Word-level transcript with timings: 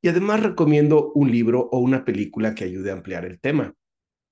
y 0.00 0.08
además 0.08 0.42
recomiendo 0.42 1.12
un 1.14 1.30
libro 1.30 1.68
o 1.72 1.78
una 1.78 2.04
película 2.04 2.54
que 2.54 2.64
ayude 2.64 2.90
a 2.90 2.94
ampliar 2.94 3.24
el 3.24 3.40
tema. 3.40 3.74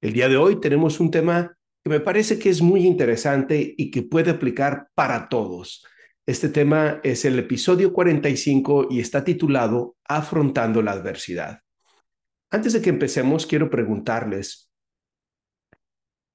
El 0.01 0.13
día 0.13 0.29
de 0.29 0.37
hoy 0.37 0.61
tenemos 0.61 1.01
un 1.01 1.11
tema 1.11 1.57
que 1.83 1.91
me 1.91 2.01
parece 2.01 2.39
que 2.39 2.51
es 2.51 2.63
muy 2.63 2.87
interesante 2.87 3.75
y 3.77 3.91
que 3.91 4.03
puede 4.03 4.31
aplicar 4.31 4.89
para 4.95 5.29
todos. 5.29 5.85
Este 6.27 6.49
tema 6.49 7.01
es 7.05 7.25
el 7.25 7.39
episodio 7.39 7.93
45 7.93 8.89
y 8.91 9.01
está 9.01 9.25
titulado 9.25 9.97
Afrontando 10.05 10.83
la 10.83 10.93
adversidad. 10.93 11.61
Antes 12.51 12.73
de 12.73 12.83
que 12.83 12.91
empecemos, 12.91 13.47
quiero 13.47 13.71
preguntarles, 13.71 14.71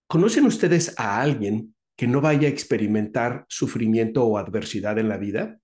¿conocen 0.07 0.45
ustedes 0.45 0.97
a 0.97 1.21
alguien 1.21 1.75
que 1.97 2.07
no 2.07 2.21
vaya 2.21 2.47
a 2.47 2.51
experimentar 2.51 3.45
sufrimiento 3.47 4.25
o 4.25 4.37
adversidad 4.37 4.97
en 4.99 5.09
la 5.09 5.17
vida? 5.17 5.59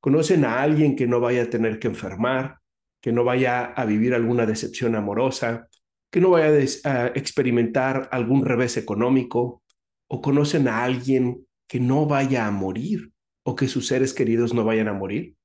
¿Conocen 0.00 0.44
a 0.44 0.62
alguien 0.62 0.96
que 0.96 1.06
no 1.06 1.20
vaya 1.20 1.42
a 1.42 1.50
tener 1.50 1.78
que 1.78 1.88
enfermar, 1.88 2.60
que 3.00 3.12
no 3.12 3.24
vaya 3.24 3.64
a 3.64 3.84
vivir 3.84 4.14
alguna 4.14 4.46
decepción 4.46 4.94
amorosa, 4.94 5.68
que 6.10 6.20
no 6.20 6.30
vaya 6.30 6.48
a 6.84 7.06
experimentar 7.08 8.08
algún 8.12 8.44
revés 8.44 8.76
económico, 8.76 9.62
o 10.08 10.20
conocen 10.20 10.66
a 10.66 10.82
alguien 10.82 11.46
que 11.68 11.78
no 11.78 12.06
vaya 12.06 12.46
a 12.46 12.50
morir 12.50 13.12
o 13.44 13.54
que 13.54 13.68
sus 13.68 13.86
seres 13.86 14.12
queridos 14.12 14.52
no 14.52 14.64
vayan 14.64 14.88
a 14.88 14.92
morir. 14.92 15.36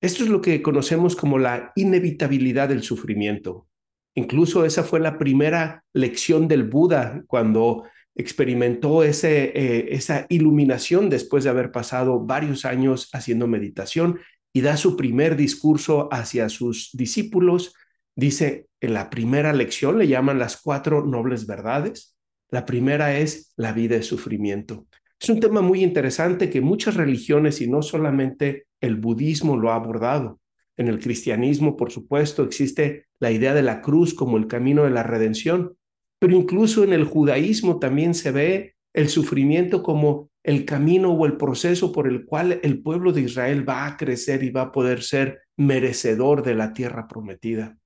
Esto 0.00 0.22
es 0.22 0.30
lo 0.30 0.40
que 0.40 0.62
conocemos 0.62 1.16
como 1.16 1.38
la 1.38 1.72
inevitabilidad 1.74 2.68
del 2.68 2.82
sufrimiento. 2.82 3.66
Incluso 4.14 4.64
esa 4.64 4.84
fue 4.84 5.00
la 5.00 5.18
primera 5.18 5.84
lección 5.92 6.48
del 6.48 6.64
Buda 6.64 7.22
cuando 7.26 7.84
experimentó 8.14 9.02
ese, 9.02 9.52
eh, 9.54 9.88
esa 9.90 10.26
iluminación 10.28 11.10
después 11.10 11.44
de 11.44 11.50
haber 11.50 11.72
pasado 11.72 12.20
varios 12.20 12.64
años 12.64 13.08
haciendo 13.12 13.46
meditación 13.46 14.20
y 14.52 14.60
da 14.62 14.76
su 14.76 14.96
primer 14.96 15.36
discurso 15.36 16.08
hacia 16.12 16.48
sus 16.48 16.90
discípulos. 16.92 17.74
Dice, 18.16 18.68
en 18.80 18.94
la 18.94 19.10
primera 19.10 19.52
lección 19.52 19.98
le 19.98 20.08
llaman 20.08 20.38
las 20.38 20.60
cuatro 20.60 21.04
nobles 21.04 21.46
verdades. 21.46 22.16
La 22.50 22.66
primera 22.66 23.16
es 23.18 23.52
la 23.56 23.72
vida 23.72 23.96
de 23.96 24.02
sufrimiento. 24.02 24.86
Es 25.20 25.28
un 25.28 25.38
tema 25.38 25.60
muy 25.60 25.84
interesante 25.84 26.50
que 26.50 26.60
muchas 26.60 26.96
religiones 26.96 27.60
y 27.60 27.68
no 27.68 27.82
solamente 27.82 28.66
el 28.80 28.96
budismo 28.96 29.56
lo 29.56 29.70
ha 29.70 29.76
abordado. 29.76 30.40
En 30.76 30.88
el 30.88 30.98
cristianismo, 30.98 31.76
por 31.76 31.92
supuesto, 31.92 32.42
existe 32.42 33.06
la 33.18 33.30
idea 33.30 33.52
de 33.52 33.62
la 33.62 33.82
cruz 33.82 34.14
como 34.14 34.38
el 34.38 34.46
camino 34.46 34.84
de 34.84 34.90
la 34.90 35.02
redención, 35.02 35.76
pero 36.18 36.34
incluso 36.34 36.84
en 36.84 36.94
el 36.94 37.04
judaísmo 37.04 37.78
también 37.78 38.14
se 38.14 38.30
ve 38.30 38.74
el 38.92 39.08
sufrimiento 39.08 39.82
como 39.82 40.30
el 40.42 40.64
camino 40.64 41.12
o 41.12 41.26
el 41.26 41.36
proceso 41.36 41.92
por 41.92 42.08
el 42.08 42.24
cual 42.24 42.60
el 42.62 42.82
pueblo 42.82 43.12
de 43.12 43.22
Israel 43.22 43.68
va 43.68 43.86
a 43.86 43.96
crecer 43.96 44.42
y 44.42 44.50
va 44.50 44.62
a 44.62 44.72
poder 44.72 45.02
ser 45.02 45.42
merecedor 45.56 46.42
de 46.42 46.54
la 46.54 46.72
tierra 46.72 47.06
prometida. 47.06 47.76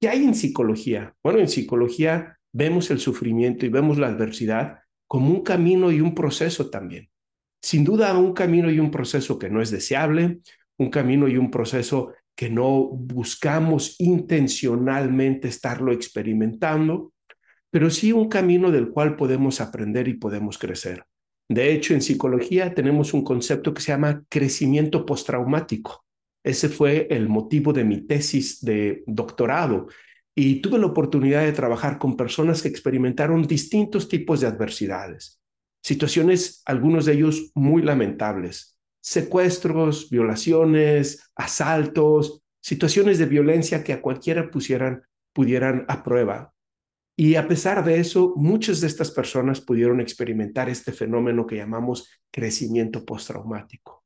¿Qué 0.00 0.08
hay 0.08 0.24
en 0.24 0.34
psicología? 0.34 1.14
Bueno, 1.22 1.40
en 1.40 1.48
psicología 1.48 2.38
vemos 2.52 2.90
el 2.90 3.00
sufrimiento 3.00 3.66
y 3.66 3.68
vemos 3.68 3.98
la 3.98 4.08
adversidad 4.08 4.78
como 5.06 5.30
un 5.30 5.42
camino 5.42 5.90
y 5.90 6.00
un 6.00 6.14
proceso 6.14 6.70
también. 6.70 7.08
Sin 7.60 7.84
duda, 7.84 8.16
un 8.16 8.32
camino 8.32 8.70
y 8.70 8.80
un 8.80 8.90
proceso 8.90 9.38
que 9.38 9.50
no 9.50 9.60
es 9.60 9.70
deseable, 9.70 10.40
un 10.78 10.90
camino 10.90 11.28
y 11.28 11.36
un 11.36 11.50
proceso 11.50 12.12
que 12.34 12.50
no 12.50 12.88
buscamos 12.88 13.96
intencionalmente 14.00 15.48
estarlo 15.48 15.92
experimentando, 15.92 17.12
pero 17.72 17.88
sí 17.88 18.12
un 18.12 18.28
camino 18.28 18.70
del 18.70 18.90
cual 18.90 19.16
podemos 19.16 19.62
aprender 19.62 20.06
y 20.06 20.14
podemos 20.14 20.58
crecer. 20.58 21.06
De 21.48 21.72
hecho, 21.72 21.94
en 21.94 22.02
psicología 22.02 22.74
tenemos 22.74 23.14
un 23.14 23.24
concepto 23.24 23.72
que 23.72 23.80
se 23.80 23.92
llama 23.92 24.22
crecimiento 24.28 25.06
postraumático. 25.06 26.04
Ese 26.44 26.68
fue 26.68 27.06
el 27.10 27.30
motivo 27.30 27.72
de 27.72 27.84
mi 27.84 28.02
tesis 28.02 28.62
de 28.62 29.02
doctorado 29.06 29.86
y 30.34 30.60
tuve 30.60 30.78
la 30.78 30.86
oportunidad 30.86 31.44
de 31.44 31.52
trabajar 31.52 31.98
con 31.98 32.14
personas 32.14 32.60
que 32.60 32.68
experimentaron 32.68 33.42
distintos 33.42 34.06
tipos 34.06 34.42
de 34.42 34.48
adversidades, 34.48 35.40
situaciones, 35.82 36.60
algunos 36.66 37.06
de 37.06 37.14
ellos 37.14 37.52
muy 37.54 37.80
lamentables, 37.80 38.78
secuestros, 39.00 40.10
violaciones, 40.10 41.30
asaltos, 41.34 42.42
situaciones 42.60 43.18
de 43.18 43.26
violencia 43.26 43.82
que 43.82 43.94
a 43.94 44.02
cualquiera 44.02 44.50
pusieran, 44.50 45.04
pudieran 45.32 45.86
a 45.88 46.02
prueba 46.02 46.51
y 47.16 47.34
a 47.34 47.46
pesar 47.46 47.84
de 47.84 48.00
eso, 48.00 48.32
muchas 48.36 48.80
de 48.80 48.86
estas 48.86 49.10
personas 49.10 49.60
pudieron 49.60 50.00
experimentar 50.00 50.68
este 50.68 50.92
fenómeno 50.92 51.46
que 51.46 51.56
llamamos 51.56 52.08
crecimiento 52.30 53.04
postraumático. 53.04 54.04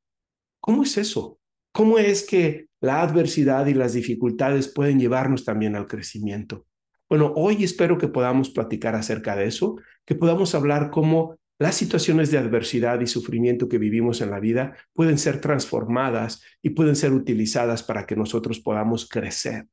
¿Cómo 0.59 0.83
es 0.83 0.97
eso? 0.97 1.39
¿Cómo 1.71 1.97
es 1.97 2.25
que 2.25 2.67
la 2.81 3.01
adversidad 3.01 3.67
y 3.67 3.73
las 3.73 3.93
dificultades 3.93 4.67
pueden 4.67 4.99
llevarnos 4.99 5.45
también 5.45 5.75
al 5.75 5.87
crecimiento? 5.87 6.65
Bueno, 7.09 7.31
hoy 7.35 7.63
espero 7.63 7.97
que 7.97 8.09
podamos 8.09 8.49
platicar 8.49 8.95
acerca 8.95 9.35
de 9.35 9.45
eso, 9.45 9.77
que 10.05 10.15
podamos 10.15 10.53
hablar 10.55 10.89
cómo 10.91 11.37
las 11.59 11.75
situaciones 11.75 12.29
de 12.29 12.37
adversidad 12.37 12.99
y 12.99 13.07
sufrimiento 13.07 13.69
que 13.69 13.77
vivimos 13.77 14.19
en 14.21 14.31
la 14.31 14.39
vida 14.39 14.75
pueden 14.93 15.17
ser 15.17 15.39
transformadas 15.39 16.43
y 16.61 16.71
pueden 16.71 16.95
ser 16.95 17.13
utilizadas 17.13 17.81
para 17.83 18.05
que 18.05 18.17
nosotros 18.17 18.59
podamos 18.59 19.07
crecer 19.07 19.67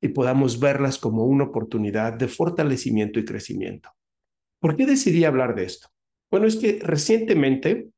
y 0.00 0.08
podamos 0.08 0.60
verlas 0.60 0.98
como 0.98 1.24
una 1.24 1.44
oportunidad 1.44 2.12
de 2.12 2.28
fortalecimiento 2.28 3.18
y 3.18 3.24
crecimiento. 3.24 3.90
¿Por 4.60 4.76
qué 4.76 4.86
decidí 4.86 5.24
hablar 5.24 5.54
de 5.54 5.64
esto? 5.64 5.88
Bueno, 6.30 6.46
es 6.46 6.56
que 6.56 6.80
recientemente 6.82 7.88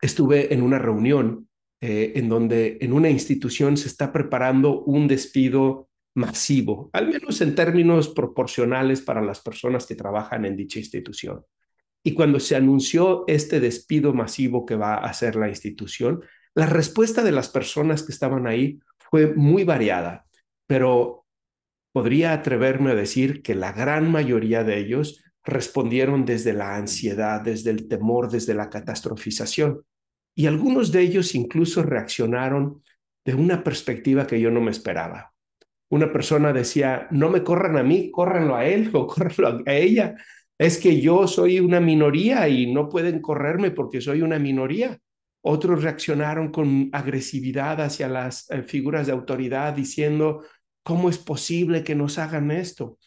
estuve 0.00 0.52
en 0.52 0.62
una 0.62 0.78
reunión 0.78 1.48
eh, 1.80 2.12
en 2.16 2.28
donde 2.28 2.78
en 2.80 2.92
una 2.92 3.10
institución 3.10 3.76
se 3.76 3.88
está 3.88 4.12
preparando 4.12 4.82
un 4.82 5.08
despido 5.08 5.88
masivo, 6.14 6.90
al 6.92 7.08
menos 7.08 7.40
en 7.40 7.54
términos 7.54 8.08
proporcionales 8.08 9.00
para 9.00 9.22
las 9.22 9.40
personas 9.40 9.86
que 9.86 9.94
trabajan 9.94 10.44
en 10.44 10.56
dicha 10.56 10.78
institución. 10.78 11.44
Y 12.02 12.14
cuando 12.14 12.40
se 12.40 12.56
anunció 12.56 13.24
este 13.26 13.60
despido 13.60 14.12
masivo 14.12 14.66
que 14.66 14.76
va 14.76 14.94
a 14.94 15.08
hacer 15.08 15.36
la 15.36 15.48
institución, 15.48 16.22
la 16.54 16.66
respuesta 16.66 17.22
de 17.22 17.32
las 17.32 17.48
personas 17.48 18.02
que 18.02 18.12
estaban 18.12 18.46
ahí 18.46 18.80
fue 19.10 19.34
muy 19.34 19.64
variada 19.64 20.27
pero 20.68 21.26
podría 21.92 22.32
atreverme 22.32 22.92
a 22.92 22.94
decir 22.94 23.42
que 23.42 23.56
la 23.56 23.72
gran 23.72 24.12
mayoría 24.12 24.62
de 24.62 24.78
ellos 24.78 25.24
respondieron 25.42 26.24
desde 26.24 26.52
la 26.52 26.76
ansiedad, 26.76 27.40
desde 27.40 27.70
el 27.70 27.88
temor, 27.88 28.30
desde 28.30 28.54
la 28.54 28.68
catastrofización. 28.68 29.82
Y 30.36 30.46
algunos 30.46 30.92
de 30.92 31.00
ellos 31.00 31.34
incluso 31.34 31.82
reaccionaron 31.82 32.82
de 33.24 33.34
una 33.34 33.64
perspectiva 33.64 34.26
que 34.26 34.40
yo 34.40 34.50
no 34.50 34.60
me 34.60 34.70
esperaba. 34.70 35.32
Una 35.90 36.12
persona 36.12 36.52
decía, 36.52 37.08
no 37.10 37.30
me 37.30 37.42
corran 37.42 37.78
a 37.78 37.82
mí, 37.82 38.10
córranlo 38.10 38.54
a 38.54 38.66
él 38.66 38.90
o 38.94 39.06
córranlo 39.06 39.62
a 39.66 39.72
ella. 39.74 40.16
Es 40.58 40.78
que 40.78 41.00
yo 41.00 41.26
soy 41.26 41.60
una 41.60 41.80
minoría 41.80 42.48
y 42.48 42.72
no 42.72 42.88
pueden 42.88 43.20
correrme 43.20 43.70
porque 43.70 44.00
soy 44.00 44.22
una 44.22 44.38
minoría. 44.38 44.98
Otros 45.40 45.82
reaccionaron 45.82 46.50
con 46.50 46.90
agresividad 46.92 47.80
hacia 47.80 48.08
las 48.08 48.50
eh, 48.50 48.62
figuras 48.64 49.06
de 49.06 49.12
autoridad 49.12 49.72
diciendo, 49.72 50.42
¿Cómo 50.88 51.10
es 51.10 51.18
posible 51.18 51.84
que 51.84 51.94
nos 51.94 52.16
hagan 52.16 52.50
esto? 52.50 52.98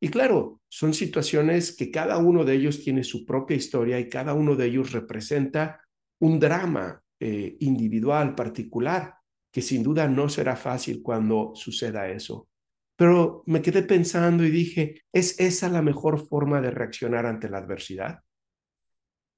Y 0.00 0.08
claro, 0.08 0.62
son 0.68 0.94
situaciones 0.94 1.76
que 1.76 1.90
cada 1.90 2.16
uno 2.16 2.46
de 2.46 2.54
ellos 2.54 2.82
tiene 2.82 3.04
su 3.04 3.26
propia 3.26 3.58
historia 3.58 4.00
y 4.00 4.08
cada 4.08 4.32
uno 4.32 4.56
de 4.56 4.64
ellos 4.64 4.92
representa 4.92 5.82
un 6.18 6.40
drama 6.40 7.02
eh, 7.20 7.58
individual, 7.60 8.34
particular, 8.34 9.16
que 9.52 9.60
sin 9.60 9.82
duda 9.82 10.08
no 10.08 10.30
será 10.30 10.56
fácil 10.56 11.02
cuando 11.02 11.52
suceda 11.54 12.08
eso. 12.08 12.48
Pero 12.96 13.42
me 13.44 13.60
quedé 13.60 13.82
pensando 13.82 14.42
y 14.42 14.50
dije, 14.50 15.02
¿es 15.12 15.38
esa 15.38 15.68
la 15.68 15.82
mejor 15.82 16.26
forma 16.26 16.62
de 16.62 16.70
reaccionar 16.70 17.26
ante 17.26 17.50
la 17.50 17.58
adversidad? 17.58 18.20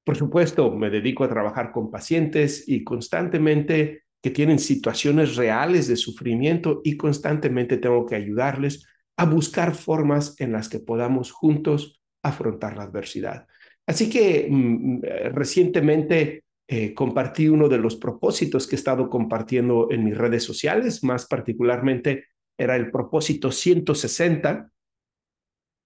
Por 0.04 0.16
supuesto, 0.16 0.70
me 0.70 0.88
dedico 0.88 1.24
a 1.24 1.28
trabajar 1.28 1.72
con 1.72 1.90
pacientes 1.90 2.62
y 2.68 2.84
constantemente 2.84 4.04
que 4.20 4.30
tienen 4.30 4.58
situaciones 4.58 5.36
reales 5.36 5.86
de 5.88 5.96
sufrimiento 5.96 6.80
y 6.84 6.96
constantemente 6.96 7.76
tengo 7.76 8.04
que 8.06 8.16
ayudarles 8.16 8.86
a 9.16 9.24
buscar 9.26 9.74
formas 9.74 10.34
en 10.40 10.52
las 10.52 10.68
que 10.68 10.80
podamos 10.80 11.32
juntos 11.32 12.00
afrontar 12.22 12.76
la 12.76 12.84
adversidad. 12.84 13.46
Así 13.86 14.10
que 14.10 14.48
mm, 14.50 15.00
eh, 15.04 15.28
recientemente 15.30 16.44
eh, 16.66 16.92
compartí 16.94 17.48
uno 17.48 17.68
de 17.68 17.78
los 17.78 17.96
propósitos 17.96 18.66
que 18.66 18.76
he 18.76 18.78
estado 18.78 19.08
compartiendo 19.08 19.88
en 19.90 20.04
mis 20.04 20.16
redes 20.16 20.44
sociales, 20.44 21.02
más 21.02 21.26
particularmente 21.26 22.26
era 22.58 22.76
el 22.76 22.90
propósito 22.90 23.50
160 23.50 24.70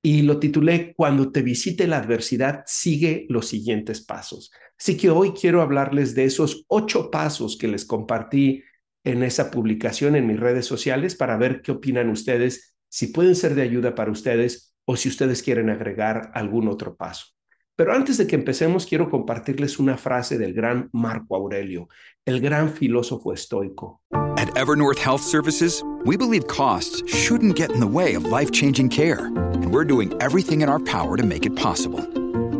y 0.02 0.22
lo 0.22 0.38
titulé 0.38 0.92
Cuando 0.94 1.30
te 1.30 1.42
visite 1.42 1.86
la 1.86 1.98
adversidad, 1.98 2.64
sigue 2.66 3.26
los 3.28 3.46
siguientes 3.46 4.00
pasos. 4.04 4.50
Así 4.78 4.96
que 4.96 5.10
hoy 5.10 5.32
quiero 5.32 5.62
hablarles 5.62 6.14
de 6.16 6.24
esos 6.24 6.64
ocho 6.66 7.10
pasos 7.10 7.56
que 7.56 7.68
les 7.68 7.84
compartí 7.84 8.62
en 9.04 9.22
esa 9.22 9.50
publicación 9.50 10.16
en 10.16 10.26
mis 10.26 10.40
redes 10.40 10.66
sociales 10.66 11.14
para 11.14 11.36
ver 11.36 11.62
qué 11.62 11.72
opinan 11.72 12.10
ustedes, 12.10 12.76
si 12.88 13.08
pueden 13.08 13.36
ser 13.36 13.54
de 13.54 13.62
ayuda 13.62 13.94
para 13.94 14.10
ustedes 14.10 14.74
o 14.84 14.96
si 14.96 15.08
ustedes 15.08 15.42
quieren 15.42 15.70
agregar 15.70 16.30
algún 16.34 16.68
otro 16.68 16.96
paso. 16.96 17.31
Pero 17.74 17.94
antes 17.94 18.18
de 18.18 18.26
que 18.26 18.36
empecemos, 18.36 18.84
quiero 18.84 19.08
compartirles 19.08 19.78
una 19.78 19.96
frase 19.96 20.36
del 20.36 20.52
gran 20.52 20.90
Marco 20.92 21.34
Aurelio, 21.36 21.88
el 22.26 22.40
gran 22.40 22.70
filósofo 22.70 23.32
estoico. 23.32 24.00
At 24.36 24.48
Evernorth 24.56 24.98
Health 24.98 25.22
Services, 25.22 25.82
we 26.04 26.16
believe 26.16 26.46
costs 26.48 27.02
shouldn't 27.06 27.56
get 27.56 27.72
in 27.72 27.80
the 27.80 27.86
way 27.86 28.14
of 28.14 28.26
life-changing 28.26 28.90
care, 28.90 29.26
and 29.26 29.72
we're 29.72 29.86
doing 29.86 30.12
everything 30.20 30.60
in 30.60 30.68
our 30.68 30.80
power 30.80 31.16
to 31.16 31.24
make 31.24 31.46
it 31.46 31.56
possible. 31.56 32.00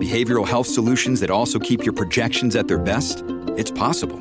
Behavioral 0.00 0.46
health 0.48 0.66
solutions 0.66 1.20
that 1.20 1.30
also 1.30 1.58
keep 1.58 1.84
your 1.84 1.92
projections 1.92 2.56
at 2.56 2.66
their 2.66 2.78
best? 2.78 3.22
It's 3.58 3.70
possible. 3.70 4.18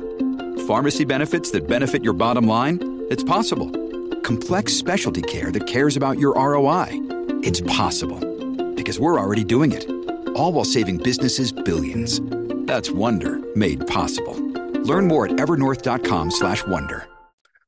Pharmacy 0.66 1.04
benefits 1.04 1.50
that 1.52 1.66
benefit 1.66 2.04
your 2.04 2.12
bottom 2.12 2.46
line? 2.46 3.06
It's 3.08 3.24
possible. 3.24 3.70
Complex 4.20 4.74
specialty 4.74 5.22
care 5.22 5.50
that 5.52 5.66
cares 5.66 5.96
about 5.96 6.18
your 6.18 6.34
ROI? 6.34 6.88
It's 7.42 7.62
possible. 7.62 8.20
Because 8.74 9.00
we're 9.00 9.18
already 9.18 9.42
doing 9.42 9.72
it 9.72 10.01
all 10.34 10.52
while 10.52 10.64
saving 10.64 10.98
businesses 10.98 11.52
billions. 11.52 12.20
That's 12.66 12.90
Wonder 12.90 13.40
made 13.54 13.86
possible. 13.86 14.34
Learn 14.84 15.06
more 15.06 15.26
at 15.26 15.36
evernorth.com/wonder. 15.38 17.08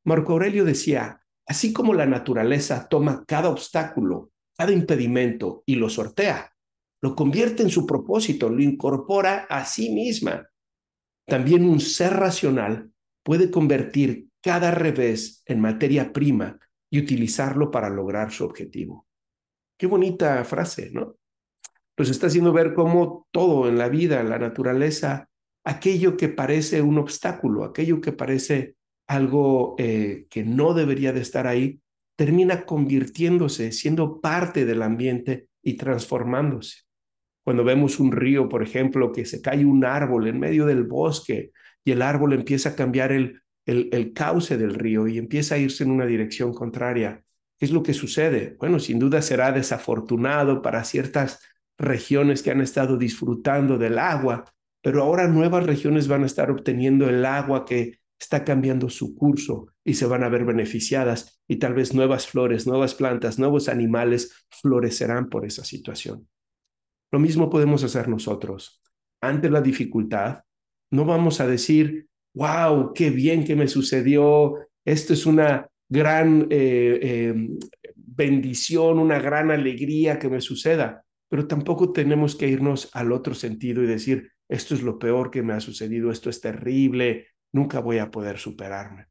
Marco 0.04 0.32
Aurelio 0.34 0.64
decía, 0.64 1.20
así 1.46 1.72
como 1.72 1.94
la 1.94 2.06
naturaleza 2.06 2.88
toma 2.88 3.24
cada 3.26 3.48
obstáculo, 3.48 4.32
cada 4.56 4.72
impedimento 4.72 5.62
y 5.66 5.76
lo 5.76 5.88
sortea, 5.88 6.52
lo 7.00 7.14
convierte 7.14 7.62
en 7.62 7.70
su 7.70 7.86
propósito, 7.86 8.48
lo 8.48 8.62
incorpora 8.62 9.46
a 9.48 9.64
sí 9.64 9.90
misma. 9.90 10.48
También 11.26 11.66
un 11.66 11.80
ser 11.80 12.14
racional 12.14 12.90
puede 13.22 13.50
convertir 13.50 14.28
cada 14.42 14.70
revés 14.70 15.42
en 15.46 15.60
materia 15.60 16.12
prima 16.12 16.58
y 16.90 16.98
utilizarlo 16.98 17.70
para 17.70 17.88
lograr 17.88 18.30
su 18.30 18.44
objetivo. 18.44 19.06
Qué 19.78 19.86
bonita 19.86 20.44
frase, 20.44 20.90
¿no? 20.92 21.16
Nos 21.96 22.10
está 22.10 22.26
haciendo 22.26 22.52
ver 22.52 22.74
cómo 22.74 23.26
todo 23.30 23.68
en 23.68 23.78
la 23.78 23.88
vida, 23.88 24.20
en 24.20 24.30
la 24.30 24.38
naturaleza, 24.38 25.28
aquello 25.64 26.16
que 26.16 26.28
parece 26.28 26.82
un 26.82 26.98
obstáculo, 26.98 27.64
aquello 27.64 28.00
que 28.00 28.12
parece 28.12 28.76
algo 29.06 29.74
eh, 29.78 30.26
que 30.30 30.44
no 30.44 30.74
debería 30.74 31.12
de 31.12 31.20
estar 31.20 31.46
ahí, 31.46 31.80
termina 32.16 32.64
convirtiéndose, 32.64 33.72
siendo 33.72 34.20
parte 34.20 34.64
del 34.64 34.82
ambiente 34.82 35.48
y 35.62 35.74
transformándose. 35.74 36.82
Cuando 37.42 37.64
vemos 37.64 38.00
un 38.00 38.12
río, 38.12 38.48
por 38.48 38.62
ejemplo, 38.62 39.12
que 39.12 39.24
se 39.24 39.42
cae 39.42 39.64
un 39.64 39.84
árbol 39.84 40.28
en 40.28 40.38
medio 40.38 40.66
del 40.66 40.84
bosque 40.84 41.50
y 41.84 41.92
el 41.92 42.02
árbol 42.02 42.32
empieza 42.32 42.70
a 42.70 42.76
cambiar 42.76 43.12
el, 43.12 43.42
el 43.66 44.12
cauce 44.12 44.56
del 44.56 44.74
río 44.74 45.06
y 45.06 45.18
empieza 45.18 45.56
a 45.56 45.58
irse 45.58 45.84
en 45.84 45.90
una 45.90 46.06
dirección 46.06 46.54
contraria, 46.54 47.22
¿qué 47.58 47.66
es 47.66 47.72
lo 47.72 47.82
que 47.82 47.94
sucede? 47.94 48.56
Bueno, 48.58 48.78
sin 48.78 48.98
duda 48.98 49.20
será 49.22 49.52
desafortunado 49.52 50.62
para 50.62 50.84
ciertas 50.84 51.40
regiones 51.78 52.42
que 52.42 52.50
han 52.50 52.60
estado 52.60 52.96
disfrutando 52.96 53.78
del 53.78 53.98
agua, 53.98 54.44
pero 54.82 55.02
ahora 55.02 55.28
nuevas 55.28 55.64
regiones 55.66 56.08
van 56.08 56.22
a 56.22 56.26
estar 56.26 56.50
obteniendo 56.50 57.08
el 57.08 57.24
agua 57.24 57.64
que 57.64 58.00
está 58.18 58.44
cambiando 58.44 58.88
su 58.88 59.14
curso 59.14 59.68
y 59.84 59.94
se 59.94 60.06
van 60.06 60.22
a 60.24 60.28
ver 60.28 60.44
beneficiadas 60.44 61.40
y 61.48 61.56
tal 61.56 61.74
vez 61.74 61.94
nuevas 61.94 62.26
flores, 62.26 62.66
nuevas 62.66 62.94
plantas, 62.94 63.38
nuevos 63.38 63.68
animales 63.68 64.46
florecerán 64.50 65.28
por 65.28 65.44
esa 65.44 65.64
situación. 65.64 66.28
Lo 67.10 67.18
mismo 67.18 67.50
podemos 67.50 67.84
hacer 67.84 68.08
nosotros. 68.08 68.82
Ante 69.20 69.50
la 69.50 69.60
dificultad, 69.60 70.40
no 70.90 71.04
vamos 71.04 71.40
a 71.40 71.46
decir, 71.46 72.08
wow, 72.34 72.92
qué 72.94 73.10
bien 73.10 73.44
que 73.44 73.56
me 73.56 73.68
sucedió, 73.68 74.54
esto 74.84 75.12
es 75.12 75.26
una 75.26 75.68
gran 75.88 76.46
eh, 76.50 76.98
eh, 77.02 77.34
bendición, 77.94 78.98
una 78.98 79.18
gran 79.18 79.50
alegría 79.50 80.18
que 80.18 80.28
me 80.28 80.40
suceda 80.40 81.03
pero 81.34 81.48
tampoco 81.48 81.90
tenemos 81.90 82.36
que 82.36 82.46
irnos 82.46 82.90
al 82.92 83.10
otro 83.10 83.34
sentido 83.34 83.82
y 83.82 83.88
decir, 83.88 84.30
esto 84.48 84.72
es 84.72 84.82
lo 84.82 85.00
peor 85.00 85.32
que 85.32 85.42
me 85.42 85.52
ha 85.52 85.58
sucedido, 85.58 86.12
esto 86.12 86.30
es 86.30 86.40
terrible, 86.40 87.26
nunca 87.50 87.80
voy 87.80 87.98
a 87.98 88.12
poder 88.12 88.38
superarme. 88.38 89.08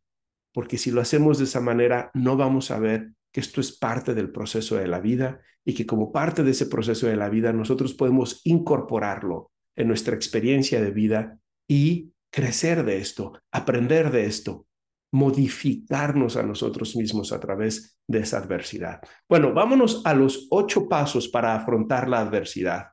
Porque 0.54 0.78
si 0.78 0.90
lo 0.90 1.02
hacemos 1.02 1.38
de 1.38 1.44
esa 1.44 1.60
manera, 1.60 2.12
no 2.14 2.38
vamos 2.38 2.72
a 2.72 2.80
ver 2.80 3.12
que 3.30 3.42
esto 3.42 3.60
es 3.60 3.78
parte 3.78 4.14
del 4.14 4.32
proceso 4.32 4.78
de 4.78 4.88
la 4.88 5.02
vida 5.02 5.42
y 5.66 5.74
que 5.74 5.86
como 5.86 6.14
parte 6.14 6.44
de 6.44 6.52
ese 6.52 6.68
proceso 6.68 7.08
de 7.08 7.18
la 7.18 7.28
vida 7.28 7.52
nosotros 7.52 7.94
podemos 7.94 8.40
incorporarlo 8.46 9.52
en 9.76 9.90
nuestra 9.90 10.16
experiencia 10.16 10.82
de 10.82 10.92
vida 10.92 11.40
y 11.68 12.14
crecer 12.32 12.86
de 12.86 13.00
esto, 13.00 13.34
aprender 13.52 14.12
de 14.12 14.28
esto, 14.28 14.66
modificarnos 15.14 16.38
a 16.38 16.44
nosotros 16.44 16.96
mismos 16.96 17.32
a 17.32 17.40
través 17.40 18.00
de 18.08 18.20
esa 18.20 18.40
adversidad. 18.40 19.00
Bueno, 19.30 19.54
vámonos 19.54 20.02
a 20.06 20.14
los 20.16 20.48
ocho 20.50 20.90
pasos 20.90 21.28
para 21.28 21.56
afrontar 21.56 22.10
la 22.10 22.20
adversidad. 22.20 22.88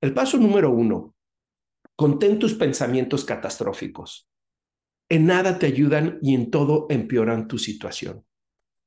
El 0.00 0.14
paso 0.14 0.38
número 0.38 0.70
uno, 0.70 1.16
contén 1.96 2.38
tus 2.38 2.54
pensamientos 2.54 3.24
catastróficos. 3.24 4.28
En 5.08 5.26
nada 5.26 5.58
te 5.58 5.66
ayudan 5.66 6.18
y 6.22 6.34
en 6.34 6.50
todo 6.50 6.86
empeoran 6.90 7.48
tu 7.48 7.58
situación. 7.58 8.24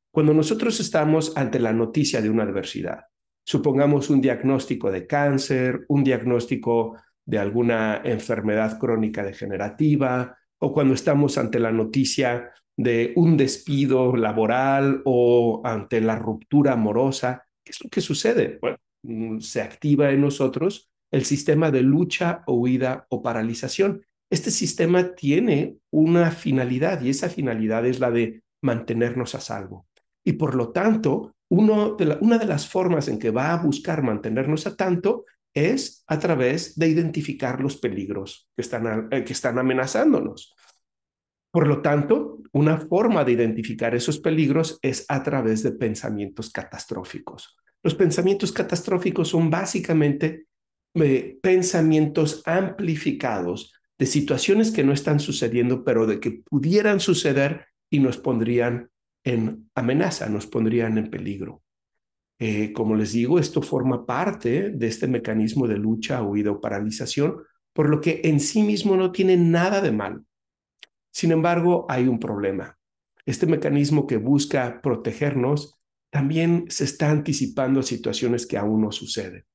Cuando 0.09 0.33
nosotros 0.33 0.79
estamos 0.79 1.35
ante 1.35 1.59
la 1.59 1.73
noticia 1.73 2.21
de 2.21 2.29
una 2.29 2.43
adversidad, 2.43 3.01
supongamos 3.43 4.09
un 4.09 4.21
diagnóstico 4.21 4.89
de 4.89 5.05
cáncer, 5.05 5.85
un 5.89 6.05
diagnóstico 6.05 6.95
de 7.25 7.37
alguna 7.37 8.01
enfermedad 8.05 8.79
crónica 8.79 9.23
degenerativa, 9.23 10.37
o 10.59 10.71
cuando 10.71 10.93
estamos 10.93 11.37
ante 11.37 11.59
la 11.59 11.71
noticia 11.71 12.53
de 12.77 13.13
un 13.15 13.35
despido 13.35 14.15
laboral 14.15 15.01
o 15.03 15.61
ante 15.63 15.99
la 15.99 16.15
ruptura 16.15 16.73
amorosa, 16.73 17.45
¿qué 17.63 17.71
es 17.71 17.83
lo 17.83 17.89
que 17.89 18.01
sucede? 18.01 18.59
Bueno, 18.61 18.77
mm, 19.03 19.39
se 19.39 19.61
activa 19.61 20.11
en 20.11 20.21
nosotros 20.21 20.89
el 21.11 21.25
sistema 21.25 21.71
de 21.71 21.81
lucha, 21.81 22.43
huida 22.45 23.07
o 23.09 23.23
paralización. 23.23 24.05
Este 24.29 24.51
sistema 24.51 25.15
tiene 25.15 25.77
una 25.91 26.31
finalidad 26.31 27.01
y 27.01 27.09
esa 27.09 27.29
finalidad 27.29 27.85
es 27.85 27.99
la 27.99 28.11
de 28.11 28.43
mantenernos 28.61 29.33
a 29.35 29.39
salvo. 29.39 29.87
Y 30.23 30.33
por 30.33 30.55
lo 30.55 30.71
tanto, 30.71 31.33
uno 31.49 31.95
una 32.19 32.37
de 32.37 32.45
las 32.45 32.67
formas 32.67 33.07
en 33.07 33.19
que 33.19 33.31
va 33.31 33.53
a 33.53 33.63
buscar 33.63 34.03
mantenernos 34.03 34.67
a 34.67 34.75
tanto 34.75 35.25
es 35.53 36.03
a 36.07 36.19
través 36.19 36.77
de 36.77 36.89
identificar 36.89 37.61
los 37.61 37.77
peligros 37.77 38.49
que 38.55 38.61
están, 38.61 39.07
eh, 39.11 39.23
que 39.23 39.33
están 39.33 39.57
amenazándonos. 39.57 40.53
Por 41.51 41.67
lo 41.67 41.81
tanto, 41.81 42.39
una 42.51 42.77
forma 42.77 43.23
de 43.23 43.33
identificar 43.33 43.95
esos 43.95 44.19
peligros 44.19 44.79
es 44.81 45.05
a 45.09 45.23
través 45.23 45.63
de 45.63 45.71
pensamientos 45.71 46.49
catastróficos. 46.49 47.57
Los 47.83 47.95
pensamientos 47.95 48.51
catastróficos 48.51 49.29
son 49.29 49.49
básicamente 49.49 50.47
eh, 50.95 51.37
pensamientos 51.41 52.41
amplificados 52.45 53.73
de 53.97 54.05
situaciones 54.05 54.71
que 54.71 54.83
no 54.83 54.93
están 54.93 55.19
sucediendo, 55.19 55.83
pero 55.83 56.05
de 56.05 56.19
que 56.19 56.41
pudieran 56.49 56.99
suceder 56.99 57.67
y 57.89 57.99
nos 57.99 58.17
pondrían 58.17 58.89
en 59.23 59.69
amenaza, 59.75 60.29
nos 60.29 60.47
pondrían 60.47 60.97
en 60.97 61.09
peligro. 61.09 61.63
Eh, 62.39 62.71
como 62.73 62.95
les 62.95 63.13
digo, 63.13 63.39
esto 63.39 63.61
forma 63.61 64.05
parte 64.05 64.69
de 64.69 64.87
este 64.87 65.07
mecanismo 65.07 65.67
de 65.67 65.77
lucha, 65.77 66.21
huida 66.21 66.51
o 66.51 66.61
paralización, 66.61 67.37
por 67.73 67.89
lo 67.89 67.99
que 67.99 68.21
en 68.23 68.39
sí 68.39 68.61
mismo 68.61 68.95
no 68.95 69.11
tiene 69.11 69.37
nada 69.37 69.81
de 69.81 69.91
mal. 69.91 70.23
Sin 71.11 71.31
embargo, 71.31 71.85
hay 71.89 72.07
un 72.07 72.19
problema. 72.19 72.77
Este 73.25 73.45
mecanismo 73.45 74.07
que 74.07 74.17
busca 74.17 74.81
protegernos 74.81 75.75
también 76.09 76.65
se 76.69 76.85
está 76.85 77.09
anticipando 77.09 77.83
situaciones 77.83 78.47
que 78.47 78.57
aún 78.57 78.81
no 78.81 78.91
suceden. 78.91 79.45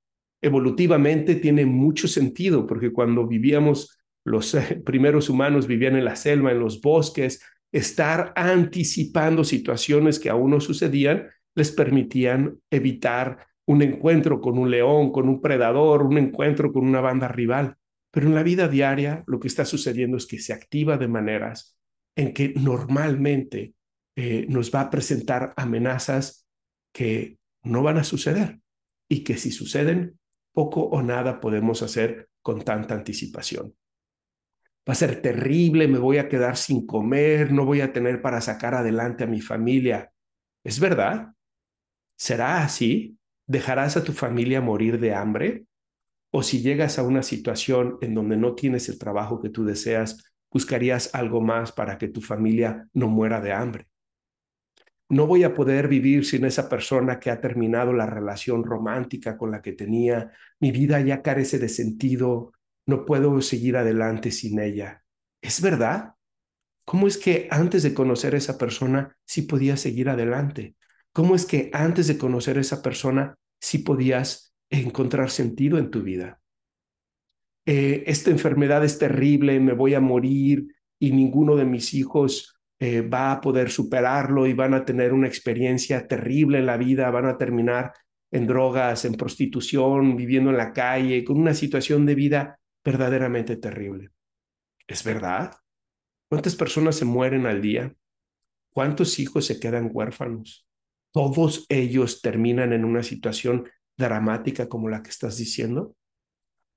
Evolutivamente 0.43 1.37
tiene 1.37 1.65
mucho 1.65 2.09
sentido 2.09 2.67
porque 2.67 2.93
cuando 2.93 3.27
vivíamos, 3.27 3.99
los 4.25 4.55
eh, 4.55 4.83
primeros 4.85 5.29
humanos 5.29 5.67
vivían 5.67 5.97
en 5.97 6.05
la 6.05 6.17
selva, 6.17 6.53
en 6.53 6.59
los 6.59 6.81
bosques, 6.81 7.41
estar 7.73 8.33
anticipando 8.37 9.45
situaciones 9.45 10.19
que 10.19 10.31
aún 10.31 10.51
no 10.51 10.61
sucedían 10.61 11.29
les 11.55 11.71
permitían 11.71 12.59
evitar 12.71 13.47
un 13.67 13.83
encuentro 13.83 14.41
con 14.41 14.59
un 14.59 14.71
león, 14.71 15.13
con 15.13 15.29
un 15.29 15.41
predador, 15.41 16.03
un 16.03 16.19
encuentro 16.19 16.73
con 16.73 16.87
una 16.87 17.01
banda 17.01 17.29
rival. 17.29 17.77
Pero 18.13 18.29
en 18.29 18.35
la 18.35 18.45
vida 18.45 18.69
diaria 18.69 19.25
lo 19.27 19.41
que 19.41 19.49
está 19.49 19.65
sucediendo 19.65 20.17
es 20.17 20.27
que 20.27 20.39
se 20.39 20.53
activa 20.53 20.99
de 20.99 21.09
maneras 21.09 21.77
en 22.15 22.33
que 22.33 22.53
normalmente 22.55 23.75
eh, 24.15 24.47
nos 24.49 24.73
va 24.73 24.83
a 24.83 24.91
presentar 24.91 25.55
amenazas 25.57 26.47
que 26.93 27.39
no 27.63 27.83
van 27.83 27.97
a 27.97 28.05
suceder 28.05 28.61
y 29.09 29.25
que 29.25 29.39
si 29.39 29.51
suceden, 29.51 30.19
poco 30.53 30.83
o 30.83 31.03
nada 31.03 31.41
podemos 31.41 31.83
hacer 31.83 32.29
con 32.43 32.63
tanta 32.63 32.95
anticipación. 32.95 33.75
Va 34.87 34.93
a 34.93 34.97
ser 34.97 35.23
terrible, 35.23 35.89
me 35.89 35.99
voy 35.99 36.19
a 36.19 36.29
quedar 36.29 36.57
sin 36.57 36.87
comer, 36.87 37.53
no 37.53 37.65
voy 37.65 37.81
a 37.81 37.93
tener 37.93 38.21
para 38.21 38.41
sacar 38.41 38.75
adelante 38.75 39.25
a 39.25 39.29
mi 39.29 39.41
familia. 39.41 40.13
¿Es 40.65 40.81
verdad? 40.81 41.33
¿Será 42.17 42.63
así? 42.63 43.17
¿Dejarás 43.47 43.97
a 43.97 44.05
tu 44.05 44.13
familia 44.13 44.61
morir 44.61 45.01
de 45.01 45.15
hambre? 45.15 45.65
O 46.35 46.43
si 46.43 46.63
llegas 46.63 46.99
a 46.99 47.03
una 47.03 47.23
situación 47.23 47.99
en 48.01 48.15
donde 48.15 48.39
no 48.39 48.55
tienes 48.55 48.89
el 48.89 48.99
trabajo 48.99 49.41
que 49.41 49.51
tú 49.51 49.65
deseas, 49.65 50.25
buscarías 50.51 51.15
algo 51.15 51.43
más 51.43 51.73
para 51.73 51.99
que 51.99 52.09
tu 52.09 52.23
familia 52.23 52.89
no 52.95 53.09
muera 53.09 53.41
de 53.43 53.53
hambre. 53.53 53.87
No 55.11 55.27
voy 55.27 55.45
a 55.45 55.55
poder 55.55 55.89
vivir 55.89 56.25
sin 56.25 56.47
esa 56.47 56.71
persona 56.71 57.21
que 57.21 57.31
ha 57.31 57.39
terminado 57.39 57.93
la 57.93 58.07
relación 58.07 58.65
romántica 58.65 59.37
con 59.37 59.51
la 59.51 59.61
que 59.61 59.73
tenía. 59.73 60.33
Mi 60.59 60.73
vida 60.73 60.99
ya 61.03 61.21
carece 61.21 61.59
de 61.59 61.69
sentido. 61.69 62.53
No 62.87 63.05
puedo 63.05 63.39
seguir 63.43 63.77
adelante 63.77 64.31
sin 64.31 64.59
ella. 64.59 65.05
¿Es 65.43 65.61
verdad? 65.61 66.15
¿Cómo 66.87 67.07
es 67.07 67.19
que 67.19 67.47
antes 67.51 67.83
de 67.83 67.93
conocer 67.93 68.35
a 68.35 68.39
esa 68.39 68.57
persona 68.57 69.15
sí 69.27 69.43
podías 69.43 69.81
seguir 69.81 70.09
adelante? 70.09 70.77
¿Cómo 71.13 71.35
es 71.35 71.45
que 71.45 71.69
antes 71.75 72.07
de 72.07 72.17
conocer 72.17 72.57
a 72.57 72.63
esa 72.63 72.81
persona 72.81 73.37
sí 73.61 73.79
podías 73.79 74.52
encontrar 74.81 75.31
sentido 75.31 75.79
en 75.79 75.91
tu 75.91 76.03
vida? 76.03 76.41
Eh, 77.65 78.05
esta 78.07 78.31
enfermedad 78.31 78.85
es 78.85 78.99
terrible, 78.99 79.61
me 79.61 79.73
voy 79.73 79.95
a 79.95 80.01
morir 80.01 80.67
y 80.99 81.13
ninguno 81.13 81.57
de 81.57 81.65
mis 81.65 81.95
hijos 81.95 82.59
eh, 82.81 83.01
va 83.03 83.33
a 83.33 83.41
poder 83.41 83.71
superarlo 83.71 84.47
y 84.47 84.55
van 84.55 84.75
a 84.75 84.85
tener 84.85 85.13
una 85.13 85.29
experiencia 85.29 86.09
terrible 86.09 86.59
en 86.59 86.67
la 86.67 86.77
vida, 86.77 87.11
van 87.11 87.27
a 87.27 87.39
terminar 87.39 87.93
en 88.33 88.47
drogas, 88.47 89.05
en 89.05 89.15
prostitución, 89.15 90.17
viviendo 90.17 90.51
en 90.51 90.57
la 90.57 90.73
calle, 90.73 91.23
con 91.23 91.39
una 91.39 91.55
situación 91.55 92.07
de 92.07 92.15
vida 92.15 92.59
verdaderamente 92.85 93.57
terrible. 93.57 94.11
¿Es 94.89 95.05
verdad? 95.05 95.55
¿Cuántas 96.29 96.57
personas 96.57 96.97
se 96.97 97.05
mueren 97.05 97.47
al 97.47 97.61
día? 97.61 97.95
¿Cuántos 98.71 99.19
hijos 99.19 99.47
se 99.47 99.61
quedan 99.61 99.91
huérfanos? 99.93 100.67
Todos 101.13 101.67
ellos 101.69 102.23
terminan 102.23 102.73
en 102.73 102.85
una 102.85 103.03
situación 103.03 103.69
dramática 103.97 104.69
como 104.69 104.89
la 104.89 105.03
que 105.03 105.11
estás 105.11 105.37
diciendo. 105.37 105.95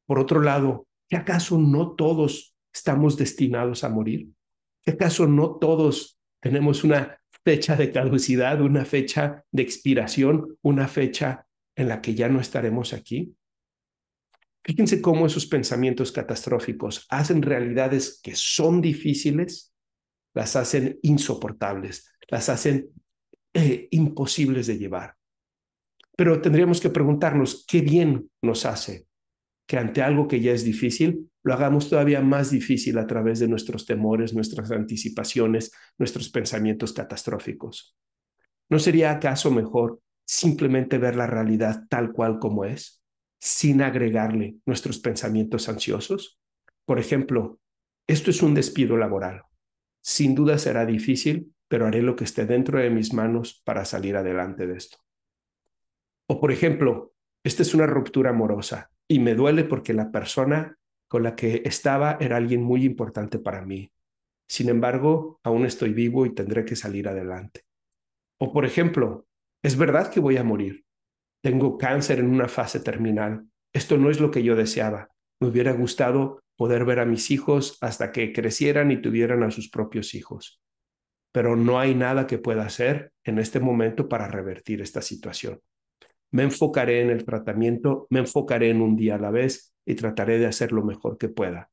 Por 0.06 0.20
otro 0.20 0.42
lado, 0.42 0.88
¿qué 1.10 1.18
acaso 1.18 1.58
no 1.58 1.96
todos 1.96 2.56
estamos 2.74 3.18
destinados 3.18 3.84
a 3.84 3.90
morir? 3.90 4.30
¿Qué 4.84 4.92
acaso 4.92 5.28
no 5.28 5.56
todos 5.56 6.20
tenemos 6.42 6.84
una 6.84 7.20
fecha 7.44 7.76
de 7.76 7.92
caducidad, 7.92 8.62
una 8.62 8.86
fecha 8.86 9.44
de 9.52 9.64
expiración, 9.64 10.58
una 10.62 10.88
fecha 10.88 11.48
en 11.76 11.88
la 11.88 12.02
que 12.02 12.14
ya 12.16 12.30
no 12.30 12.40
estaremos 12.40 12.94
aquí? 12.94 13.36
Fíjense 14.64 15.00
cómo 15.00 15.28
esos 15.28 15.46
pensamientos 15.46 16.12
catastróficos 16.12 17.06
hacen 17.10 17.44
realidades 17.44 18.20
que 18.22 18.36
son 18.36 18.82
difíciles, 18.82 19.72
las 20.34 20.56
hacen 20.56 21.00
insoportables, 21.04 22.12
las 22.28 22.50
hacen 22.50 22.90
eh, 23.54 23.88
imposibles 23.92 24.68
de 24.68 24.78
llevar. 24.78 25.16
Pero 26.18 26.42
tendríamos 26.42 26.80
que 26.80 26.90
preguntarnos 26.90 27.66
qué 27.68 27.82
bien 27.82 28.30
nos 28.42 28.66
hace 28.66 29.08
que 29.68 29.78
ante 29.78 30.04
algo 30.04 30.28
que 30.28 30.40
ya 30.40 30.52
es 30.52 30.64
difícil, 30.64 31.32
lo 31.44 31.54
hagamos 31.54 31.90
todavía 31.90 32.22
más 32.22 32.52
difícil 32.52 33.00
a 33.00 33.08
través 33.08 33.40
de 33.40 33.48
nuestros 33.48 33.88
temores, 33.88 34.34
nuestras 34.34 34.70
anticipaciones, 34.70 35.72
nuestros 35.98 36.30
pensamientos 36.30 36.94
catastróficos. 36.94 37.98
¿No 38.70 38.78
sería 38.78 39.10
acaso 39.10 39.50
mejor 39.50 40.00
simplemente 40.24 41.00
ver 41.00 41.16
la 41.16 41.26
realidad 41.26 41.86
tal 41.90 42.12
cual 42.12 42.38
como 42.38 42.64
es? 42.64 43.02
sin 43.46 43.84
agregarle 43.84 44.56
nuestros 44.66 44.98
pensamientos 44.98 45.70
ansiosos? 45.70 46.40
Por 46.84 47.00
ejemplo, 47.00 47.60
esto 48.08 48.32
es 48.32 48.42
un 48.42 48.56
despido 48.56 48.98
laboral. 48.98 49.44
Sin 50.02 50.34
duda 50.34 50.58
será 50.58 50.84
difícil, 50.84 51.54
pero 51.68 51.86
haré 51.86 52.02
lo 52.02 52.16
que 52.16 52.24
esté 52.24 52.48
dentro 52.48 52.80
de 52.80 52.90
mis 52.90 53.14
manos 53.14 53.62
para 53.64 53.86
salir 53.86 54.16
adelante 54.18 54.66
de 54.66 54.78
esto. 54.78 54.98
O 56.28 56.40
por 56.40 56.52
ejemplo, 56.52 57.14
esta 57.44 57.62
es 57.62 57.74
una 57.74 57.86
ruptura 57.86 58.32
amorosa 58.32 58.92
y 59.08 59.20
me 59.20 59.36
duele 59.36 59.64
porque 59.64 59.94
la 59.94 60.12
persona 60.12 60.78
con 61.08 61.24
la 61.24 61.36
que 61.36 61.62
estaba 61.66 62.18
era 62.20 62.38
alguien 62.38 62.64
muy 62.64 62.84
importante 62.84 63.38
para 63.38 63.62
mí. 63.62 63.92
Sin 64.48 64.70
embargo, 64.70 65.40
aún 65.44 65.66
estoy 65.66 65.94
vivo 65.94 66.26
y 66.26 66.34
tendré 66.34 66.66
que 66.66 66.76
salir 66.76 67.08
adelante. 67.08 67.62
O 68.40 68.52
por 68.52 68.66
ejemplo, 68.66 69.28
es 69.64 69.78
verdad 69.78 70.12
que 70.12 70.20
voy 70.20 70.38
a 70.38 70.44
morir, 70.44 70.86
tengo 71.44 71.78
cáncer 71.78 72.20
en 72.20 72.30
una 72.30 72.48
fase 72.48 72.80
terminal. 72.80 73.48
Esto 73.72 73.98
no 73.98 74.10
es 74.10 74.20
lo 74.20 74.32
que 74.32 74.42
yo 74.42 74.56
deseaba. 74.56 75.10
Me 75.40 75.48
hubiera 75.48 75.74
gustado 75.74 76.42
poder 76.58 76.86
ver 76.86 77.00
a 77.00 77.06
mis 77.06 77.30
hijos 77.30 77.78
hasta 77.82 78.12
que 78.12 78.34
crecieran 78.34 78.90
y 78.90 79.00
tuvieran 79.00 79.44
a 79.44 79.52
sus 79.52 79.70
propios 79.70 80.16
hijos. 80.16 80.60
Pero 81.32 81.56
no 81.56 81.80
hay 81.80 81.94
nada 81.94 82.26
que 82.26 82.40
pueda 82.40 82.66
hacer 82.66 83.12
en 83.24 83.38
este 83.38 83.60
momento 83.60 84.10
para 84.10 84.28
revertir 84.28 84.82
esta 84.82 85.04
situación. 85.04 85.62
Me 86.36 86.44
enfocaré 86.44 87.00
en 87.00 87.12
el 87.12 87.24
tratamiento, 87.24 88.08
me 88.10 88.20
enfocaré 88.20 88.70
en 88.70 88.82
un 88.82 88.98
día 88.98 89.16
a 89.16 89.18
la 89.18 89.32
vez 89.32 89.74
y 89.86 89.96
trataré 89.96 90.38
de 90.38 90.48
hacer 90.48 90.74
lo 90.74 90.84
mejor 90.84 91.18
que 91.18 91.30
pueda. 91.30 91.72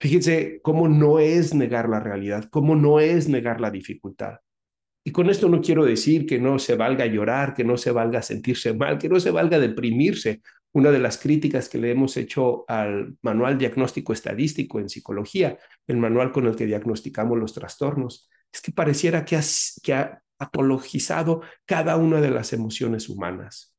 Fíjense 0.00 0.58
cómo 0.60 0.88
no 0.88 1.20
es 1.20 1.54
negar 1.54 1.88
la 1.88 2.00
realidad, 2.00 2.48
cómo 2.50 2.74
no 2.74 2.98
es 2.98 3.28
negar 3.28 3.60
la 3.60 3.70
dificultad. 3.70 4.38
Y 5.04 5.12
con 5.12 5.30
esto 5.30 5.48
no 5.48 5.60
quiero 5.60 5.84
decir 5.84 6.26
que 6.26 6.40
no 6.40 6.58
se 6.58 6.74
valga 6.74 7.06
llorar, 7.06 7.54
que 7.54 7.62
no 7.62 7.76
se 7.76 7.92
valga 7.92 8.22
sentirse 8.22 8.74
mal, 8.74 8.98
que 8.98 9.08
no 9.08 9.20
se 9.20 9.30
valga 9.30 9.60
deprimirse. 9.60 10.42
Una 10.72 10.90
de 10.90 10.98
las 10.98 11.16
críticas 11.16 11.68
que 11.68 11.78
le 11.78 11.92
hemos 11.92 12.16
hecho 12.16 12.64
al 12.66 13.16
manual 13.22 13.56
diagnóstico 13.56 14.12
estadístico 14.12 14.80
en 14.80 14.88
psicología, 14.88 15.58
el 15.86 15.98
manual 15.98 16.32
con 16.32 16.48
el 16.48 16.56
que 16.56 16.66
diagnosticamos 16.66 17.38
los 17.38 17.54
trastornos, 17.54 18.28
es 18.52 18.60
que 18.60 18.72
pareciera 18.72 19.24
que, 19.24 19.38
que 19.80 19.94
ha 19.94 20.20
patologizado 20.36 21.42
cada 21.64 21.96
una 21.96 22.20
de 22.20 22.32
las 22.32 22.52
emociones 22.52 23.08
humanas. 23.08 23.75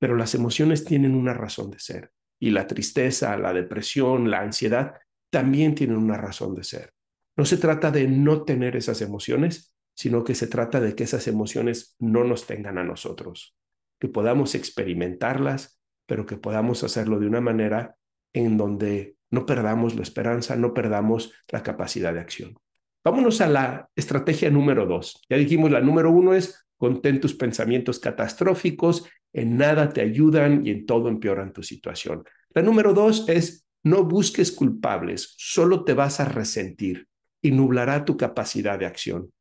Pero 0.00 0.16
las 0.16 0.34
emociones 0.34 0.84
tienen 0.84 1.14
una 1.14 1.32
razón 1.32 1.70
de 1.70 1.78
ser. 1.78 2.10
Y 2.40 2.50
la 2.50 2.66
tristeza, 2.66 3.36
la 3.36 3.52
depresión, 3.52 4.28
la 4.28 4.40
ansiedad 4.40 4.94
también 5.30 5.76
tienen 5.76 5.98
una 5.98 6.16
razón 6.16 6.56
de 6.56 6.64
ser. 6.64 6.92
No 7.36 7.44
se 7.44 7.58
trata 7.58 7.92
de 7.92 8.08
no 8.08 8.42
tener 8.42 8.74
esas 8.74 9.00
emociones, 9.02 9.72
sino 9.94 10.24
que 10.24 10.34
se 10.34 10.48
trata 10.48 10.80
de 10.80 10.94
que 10.94 11.04
esas 11.04 11.28
emociones 11.28 11.94
no 12.00 12.24
nos 12.24 12.46
tengan 12.46 12.78
a 12.78 12.84
nosotros, 12.84 13.54
que 14.00 14.08
podamos 14.08 14.54
experimentarlas, 14.54 15.80
pero 16.06 16.26
que 16.26 16.36
podamos 16.36 16.82
hacerlo 16.82 17.20
de 17.20 17.26
una 17.26 17.40
manera 17.40 17.96
en 18.32 18.56
donde 18.56 19.16
no 19.30 19.46
perdamos 19.46 19.94
la 19.94 20.02
esperanza, 20.02 20.56
no 20.56 20.74
perdamos 20.74 21.32
la 21.48 21.62
capacidad 21.62 22.12
de 22.12 22.20
acción. 22.20 22.58
Vámonos 23.04 23.40
a 23.40 23.48
la 23.48 23.88
estrategia 23.94 24.50
número 24.50 24.86
dos. 24.86 25.22
Ya 25.28 25.36
dijimos, 25.36 25.70
la 25.70 25.80
número 25.80 26.10
uno 26.10 26.34
es 26.34 26.66
contén 26.76 27.20
tus 27.20 27.34
pensamientos 27.34 27.98
catastróficos, 27.98 29.06
en 29.32 29.56
nada 29.56 29.88
te 29.90 30.00
ayudan 30.00 30.66
y 30.66 30.70
en 30.70 30.86
todo 30.86 31.08
empeoran 31.08 31.52
tu 31.52 31.62
situación. 31.62 32.24
La 32.50 32.62
número 32.62 32.92
dos 32.94 33.28
es 33.28 33.66
no 33.82 34.04
busques 34.04 34.52
culpables, 34.52 35.34
solo 35.38 35.84
te 35.84 35.94
vas 35.94 36.20
a 36.20 36.26
resentir 36.26 37.08
y 37.40 37.50
nublará 37.52 38.04
tu 38.04 38.16
capacidad 38.16 38.78
de 38.78 38.86
acción. 38.86 39.32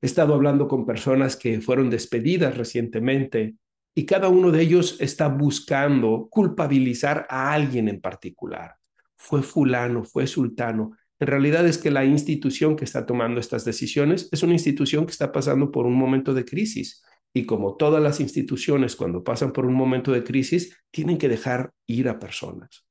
He 0.00 0.06
estado 0.06 0.34
hablando 0.34 0.68
con 0.68 0.86
personas 0.86 1.36
que 1.36 1.60
fueron 1.60 1.90
despedidas 1.90 2.56
recientemente 2.56 3.56
y 3.94 4.06
cada 4.06 4.28
uno 4.28 4.50
de 4.50 4.62
ellos 4.62 4.96
está 5.00 5.28
buscando 5.28 6.28
culpabilizar 6.30 7.26
a 7.30 7.52
alguien 7.52 7.88
en 7.88 8.00
particular. 8.00 8.76
Fue 9.16 9.42
fulano, 9.42 10.04
fue 10.04 10.26
sultano. 10.26 10.96
En 11.20 11.26
realidad 11.26 11.66
es 11.66 11.78
que 11.78 11.90
la 11.90 12.04
institución 12.04 12.76
que 12.76 12.84
está 12.84 13.06
tomando 13.06 13.40
estas 13.40 13.64
decisiones 13.64 14.28
es 14.32 14.42
una 14.42 14.54
institución 14.54 15.06
que 15.06 15.12
está 15.12 15.30
pasando 15.30 15.70
por 15.70 15.86
un 15.86 15.94
momento 15.94 16.34
de 16.34 16.44
crisis. 16.44 17.02
Y 17.34 17.46
como 17.46 17.76
todas 17.76 18.00
las 18.00 18.20
instituciones, 18.20 18.94
cuando 18.94 19.24
pasan 19.24 19.52
por 19.52 19.66
un 19.66 19.74
momento 19.74 20.12
de 20.12 20.22
crisis, 20.22 20.78
tienen 20.92 21.18
que 21.18 21.28
dejar 21.28 21.72
ir 21.86 22.08
a 22.08 22.20
personas. 22.20 22.86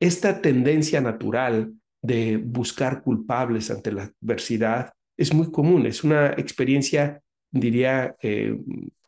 Esta 0.00 0.42
tendencia 0.42 1.00
natural 1.00 1.72
de 2.02 2.36
buscar 2.38 3.02
culpables 3.02 3.70
ante 3.70 3.92
la 3.92 4.12
adversidad 4.20 4.92
es 5.16 5.32
muy 5.32 5.50
común, 5.50 5.86
es 5.86 6.04
una 6.04 6.28
experiencia, 6.30 7.22
diría, 7.50 8.16
eh, 8.22 8.56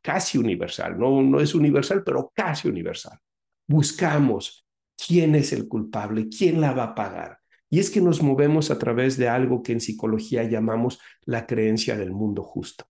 casi 0.01 0.39
universal, 0.39 0.99
no, 0.99 1.23
no 1.23 1.41
es 1.41 1.55
universal, 1.55 2.03
pero 2.05 2.33
casi 2.35 2.69
universal. 2.69 3.19
Buscamos 3.67 4.67
quién 4.97 5.35
es 5.35 5.53
el 5.53 5.69
culpable, 5.69 6.29
quién 6.29 6.61
la 6.61 6.73
va 6.73 6.85
a 6.85 6.95
pagar. 6.95 7.39
Y 7.69 7.79
es 7.79 7.91
que 7.91 8.01
nos 8.01 8.23
movemos 8.23 8.71
a 8.71 8.79
través 8.79 9.17
de 9.17 9.29
algo 9.29 9.63
que 9.63 9.73
en 9.73 9.81
psicología 9.81 10.43
llamamos 10.45 11.01
la 11.25 11.47
creencia 11.47 11.97
del 11.97 12.11
mundo 12.11 12.43
justo. 12.43 12.85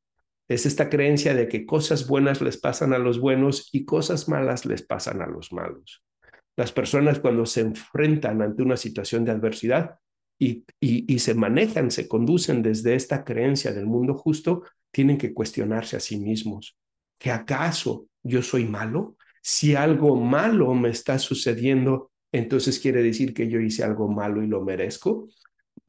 Es 0.50 0.66
esta 0.66 0.90
creencia 0.90 1.32
de 1.32 1.46
que 1.46 1.64
cosas 1.64 2.08
buenas 2.08 2.40
les 2.40 2.56
pasan 2.56 2.92
a 2.92 2.98
los 2.98 3.20
buenos 3.20 3.68
y 3.70 3.84
cosas 3.84 4.28
malas 4.28 4.66
les 4.66 4.82
pasan 4.82 5.22
a 5.22 5.26
los 5.28 5.52
malos. 5.52 6.02
Las 6.56 6.72
personas 6.72 7.20
cuando 7.20 7.46
se 7.46 7.60
enfrentan 7.60 8.42
ante 8.42 8.64
una 8.64 8.76
situación 8.76 9.24
de 9.24 9.30
adversidad 9.30 10.00
y, 10.40 10.64
se 11.20 11.34
manejan, 11.34 11.92
se 11.92 12.08
conducen 12.08 12.62
desde 12.62 12.96
esta 12.96 13.22
creencia 13.22 13.72
del 13.72 13.86
mundo 13.86 14.14
justo, 14.14 14.64
tienen 14.90 15.18
que 15.18 15.32
cuestionarse 15.32 15.96
a 15.96 16.00
sí 16.00 16.18
mismos. 16.18 16.76
¿Que 17.16 17.30
acaso 17.30 18.08
yo 18.24 18.42
soy 18.42 18.64
malo? 18.64 19.14
Si 19.40 19.76
algo 19.76 20.16
malo 20.16 20.74
me 20.74 20.88
está 20.88 21.20
sucediendo, 21.20 22.10
entonces 22.32 22.80
quiere 22.80 23.04
decir 23.04 23.34
que 23.34 23.48
yo 23.48 23.60
hice 23.60 23.84
algo 23.84 24.08
malo 24.08 24.42
y 24.42 24.48
lo 24.48 24.64
merezco. 24.64 25.28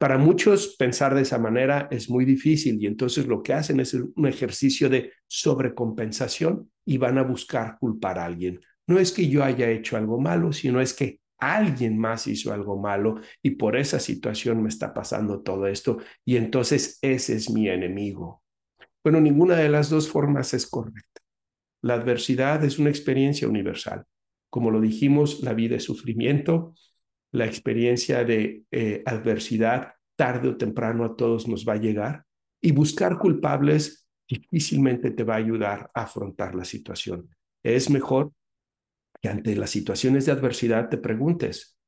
Para 0.02 0.18
muchos 0.18 0.74
pensar 0.74 1.14
de 1.14 1.22
esa 1.22 1.38
manera 1.38 1.86
es 1.88 2.10
muy 2.10 2.24
difícil 2.24 2.82
y 2.82 2.88
entonces 2.88 3.28
lo 3.28 3.40
que 3.40 3.52
hacen 3.52 3.78
es 3.78 3.94
un 3.94 4.26
ejercicio 4.26 4.88
de 4.88 5.12
sobrecompensación 5.28 6.72
y 6.84 6.98
van 6.98 7.18
a 7.18 7.22
buscar 7.22 7.78
culpar 7.78 8.18
a 8.18 8.24
alguien. 8.24 8.60
No 8.88 8.98
es 8.98 9.12
que 9.12 9.28
yo 9.28 9.44
haya 9.44 9.70
hecho 9.70 9.96
algo 9.96 10.20
malo, 10.20 10.52
sino 10.52 10.80
es 10.80 10.92
que 10.92 11.20
alguien 11.38 11.96
más 11.98 12.26
hizo 12.26 12.52
algo 12.52 12.80
malo 12.80 13.20
y 13.44 13.50
por 13.50 13.76
esa 13.76 14.00
situación 14.00 14.60
me 14.60 14.70
está 14.70 14.92
pasando 14.92 15.40
todo 15.40 15.68
esto 15.68 15.98
y 16.24 16.34
entonces 16.34 16.98
ese 17.00 17.36
es 17.36 17.48
mi 17.48 17.68
enemigo. 17.68 18.42
Bueno, 19.04 19.20
ninguna 19.20 19.54
de 19.54 19.68
las 19.68 19.88
dos 19.88 20.08
formas 20.08 20.52
es 20.52 20.66
correcta. 20.66 21.20
La 21.80 21.94
adversidad 21.94 22.64
es 22.64 22.80
una 22.80 22.90
experiencia 22.90 23.46
universal. 23.46 24.02
Como 24.50 24.72
lo 24.72 24.80
dijimos, 24.80 25.44
la 25.44 25.54
vida 25.54 25.76
es 25.76 25.84
sufrimiento, 25.84 26.74
la 27.32 27.46
experiencia 27.46 28.24
de 28.24 28.64
eh, 28.70 29.02
adversidad 29.06 29.94
tarde 30.16 30.48
o 30.48 30.56
temprano 30.56 31.04
a 31.04 31.16
todos 31.16 31.48
nos 31.48 31.66
va 31.66 31.74
a 31.74 31.80
llegar 31.80 32.24
y 32.60 32.72
buscar 32.72 33.18
culpables 33.18 34.06
difícilmente 34.28 35.10
te 35.10 35.24
va 35.24 35.34
a 35.34 35.38
ayudar 35.38 35.90
a 35.94 36.02
afrontar 36.02 36.54
la 36.54 36.64
situación. 36.64 37.34
Es 37.62 37.90
mejor 37.90 38.32
que 39.20 39.28
ante 39.28 39.56
las 39.56 39.70
situaciones 39.70 40.26
de 40.26 40.32
adversidad 40.32 40.88
te 40.88 40.98
preguntes, 40.98 41.78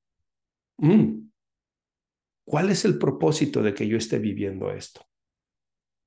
mm, 0.79 1.29
¿cuál 2.47 2.71
es 2.71 2.85
el 2.85 2.99
propósito 2.99 3.63
de 3.63 3.75
que 3.75 3.87
yo 3.87 3.97
esté 3.97 4.19
viviendo 4.19 4.71
esto? 4.71 5.07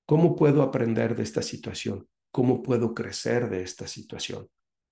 ¿Cómo 0.06 0.36
puedo 0.36 0.62
aprender 0.62 1.16
de 1.16 1.24
esta 1.24 1.42
situación? 1.42 2.08
¿Cómo 2.32 2.64
puedo 2.64 2.94
crecer 2.94 3.50
de 3.50 3.62
esta 3.62 3.88
situación? 3.88 4.48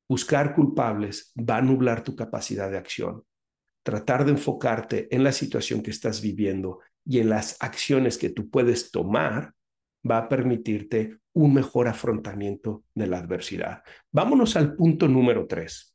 Buscar 0.09 0.53
culpables 0.53 1.31
va 1.37 1.57
a 1.57 1.61
nublar 1.61 2.03
tu 2.03 2.15
capacidad 2.15 2.69
de 2.69 2.77
acción. 2.77 3.23
Tratar 3.85 4.25
de 4.25 4.31
enfocarte 4.31 5.07
en 5.13 5.23
la 5.23 5.31
situación 5.31 5.83
que 5.83 5.91
estás 5.91 6.19
viviendo 6.19 6.79
y 7.05 7.19
en 7.19 7.29
las 7.29 7.55
acciones 7.59 8.17
que 8.17 8.31
tú 8.31 8.49
puedes 8.49 8.89
tomar 8.89 9.53
va 10.09 10.17
a 10.17 10.27
permitirte 10.27 11.19
un 11.33 11.53
mejor 11.53 11.87
afrontamiento 11.87 12.83
de 12.95 13.05
la 13.05 13.19
adversidad. 13.19 13.83
Vámonos 14.11 14.55
al 14.55 14.75
punto 14.75 15.07
número 15.07 15.45
tres. 15.45 15.94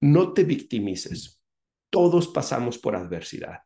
No 0.00 0.32
te 0.32 0.44
victimices. 0.44 1.40
Todos 1.90 2.28
pasamos 2.28 2.78
por 2.78 2.96
adversidad. 2.96 3.60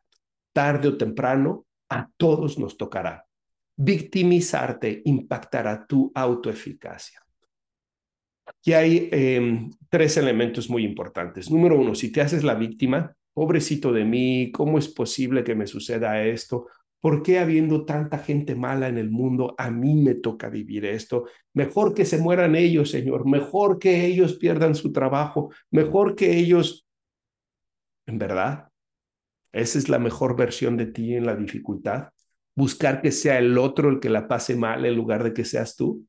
Tarde 0.53 0.89
o 0.89 0.97
temprano, 0.97 1.65
a 1.89 2.09
todos 2.17 2.57
nos 2.57 2.77
tocará. 2.77 3.25
Victimizarte 3.75 5.01
impactará 5.05 5.85
tu 5.85 6.11
autoeficacia. 6.13 7.19
Aquí 8.45 8.73
hay 8.73 9.09
em, 9.11 9.69
tres 9.89 10.17
elementos 10.17 10.69
muy 10.69 10.83
importantes. 10.83 11.49
Número 11.49 11.79
uno, 11.79 11.95
si 11.95 12.11
te 12.11 12.21
haces 12.21 12.43
la 12.43 12.55
víctima, 12.55 13.15
pobrecito 13.33 13.91
de 13.91 14.05
mí, 14.05 14.51
¿cómo 14.51 14.77
es 14.77 14.87
posible 14.87 15.43
que 15.43 15.55
me 15.55 15.67
suceda 15.67 16.23
esto? 16.23 16.67
¿Por 17.01 17.23
qué 17.23 17.39
habiendo 17.39 17.83
tanta 17.83 18.19
gente 18.19 18.55
mala 18.55 18.87
en 18.87 18.99
el 18.99 19.09
mundo, 19.09 19.55
a 19.57 19.71
mí 19.71 19.95
me 19.95 20.13
toca 20.13 20.49
vivir 20.49 20.85
esto? 20.85 21.25
Mejor 21.53 21.95
que 21.95 22.05
se 22.05 22.19
mueran 22.19 22.55
ellos, 22.55 22.91
Señor, 22.91 23.27
mejor 23.27 23.79
que 23.79 24.05
ellos 24.05 24.35
pierdan 24.37 24.75
su 24.75 24.93
trabajo, 24.93 25.51
mejor 25.71 26.15
que 26.15 26.37
ellos... 26.37 26.87
¿En 28.05 28.19
verdad? 28.19 28.69
¿Esa 29.51 29.79
es 29.79 29.89
la 29.89 29.99
mejor 29.99 30.37
versión 30.37 30.77
de 30.77 30.85
ti 30.85 31.15
en 31.15 31.25
la 31.25 31.35
dificultad? 31.35 32.09
¿Buscar 32.55 33.01
que 33.01 33.11
sea 33.11 33.39
el 33.39 33.57
otro 33.57 33.89
el 33.89 33.99
que 33.99 34.09
la 34.09 34.27
pase 34.27 34.55
mal 34.55 34.85
en 34.85 34.95
lugar 34.95 35.23
de 35.23 35.33
que 35.33 35.43
seas 35.43 35.75
tú? 35.75 36.05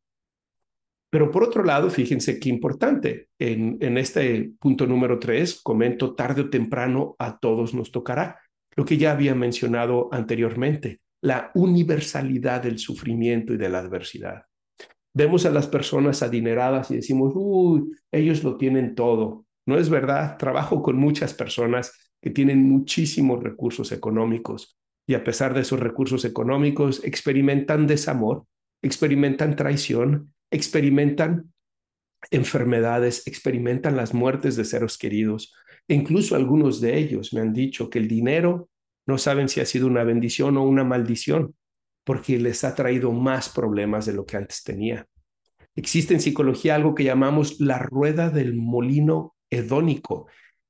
Pero 1.13 1.31
por 1.31 1.45
otro 1.45 1.65
lado, 1.65 1.91
fíjense 1.91 2.39
qué 2.39 2.49
importante. 2.49 3.29
En, 3.39 3.99
este 3.99 4.53
punto 4.59 4.87
número 4.87 5.19
tres, 5.19 5.61
comento 5.63 6.15
tarde 6.15 6.43
o 6.43 6.51
temprano 6.51 7.17
a 7.19 7.39
todos 7.39 7.75
nos 7.75 7.91
tocará 7.91 8.39
lo 8.77 8.85
que 8.85 8.97
ya 8.97 9.13
había 9.13 9.35
mencionado 9.35 10.09
anteriormente, 10.13 11.01
la 11.21 11.51
universalidad 11.55 12.63
del 12.63 12.79
sufrimiento 12.79 13.53
y 13.53 13.57
de 13.57 13.69
la 13.69 13.79
adversidad. 13.79 14.45
Vemos 15.15 15.45
a 15.45 15.51
las 15.51 15.67
personas 15.67 16.23
adineradas 16.23 16.91
y 16.91 16.97
decimos, 16.97 17.33
uy, 17.37 17.93
ellos 18.11 18.43
lo 18.43 18.57
tienen 18.57 18.95
todo. 18.95 19.45
No 19.67 19.79
es 19.79 19.91
verdad, 19.91 20.39
trabajo 20.39 20.83
con 20.83 20.97
muchas 20.97 21.35
personas 21.35 21.93
que 22.21 22.31
tienen 22.31 22.63
muchísimos 22.63 23.43
recursos 23.43 23.93
económicos 23.93 24.79
y 25.07 25.15
a 25.15 25.25
pesar 25.25 25.55
de 25.55 25.61
esos 25.61 25.81
recursos 25.81 26.25
económicos 26.25 27.05
experimentan 27.05 27.87
desamor, 27.87 28.47
experimentan 28.83 29.57
traición, 29.57 30.33
experimentan 30.51 31.53
enfermedades, 32.31 33.27
experimentan 33.27 33.97
las 33.97 34.15
muertes 34.15 34.57
de 34.57 34.65
seres 34.65 34.97
queridos, 34.97 35.55
incluso 35.95 36.37
algunos 36.37 36.81
de 36.81 36.99
ellos 36.99 37.33
me 37.33 37.41
han 37.41 37.53
dicho 37.53 37.91
que 37.91 37.99
el 37.99 38.09
dinero 38.09 38.69
no 39.07 39.19
saben 39.19 39.49
si 39.49 39.61
ha 39.61 39.67
sido 39.67 39.87
una 39.87 40.05
bendición 40.05 40.57
o 40.57 40.63
una 40.63 40.85
maldición, 40.85 41.55
porque 42.05 42.39
les 42.39 42.65
ha 42.65 42.75
traído 42.75 43.13
más 43.13 43.49
problemas 43.49 44.07
de 44.07 44.13
lo 44.13 44.27
que 44.27 44.37
antes 44.37 44.63
tenía. 44.63 45.07
Existe 45.75 46.15
en 46.15 46.21
psicología 46.21 46.75
algo 46.75 46.95
que 46.95 47.05
llamamos 47.05 47.61
la 47.61 47.79
rueda 47.79 48.31
del 48.31 48.55
molino 48.55 49.35
hedónico. 49.51 50.27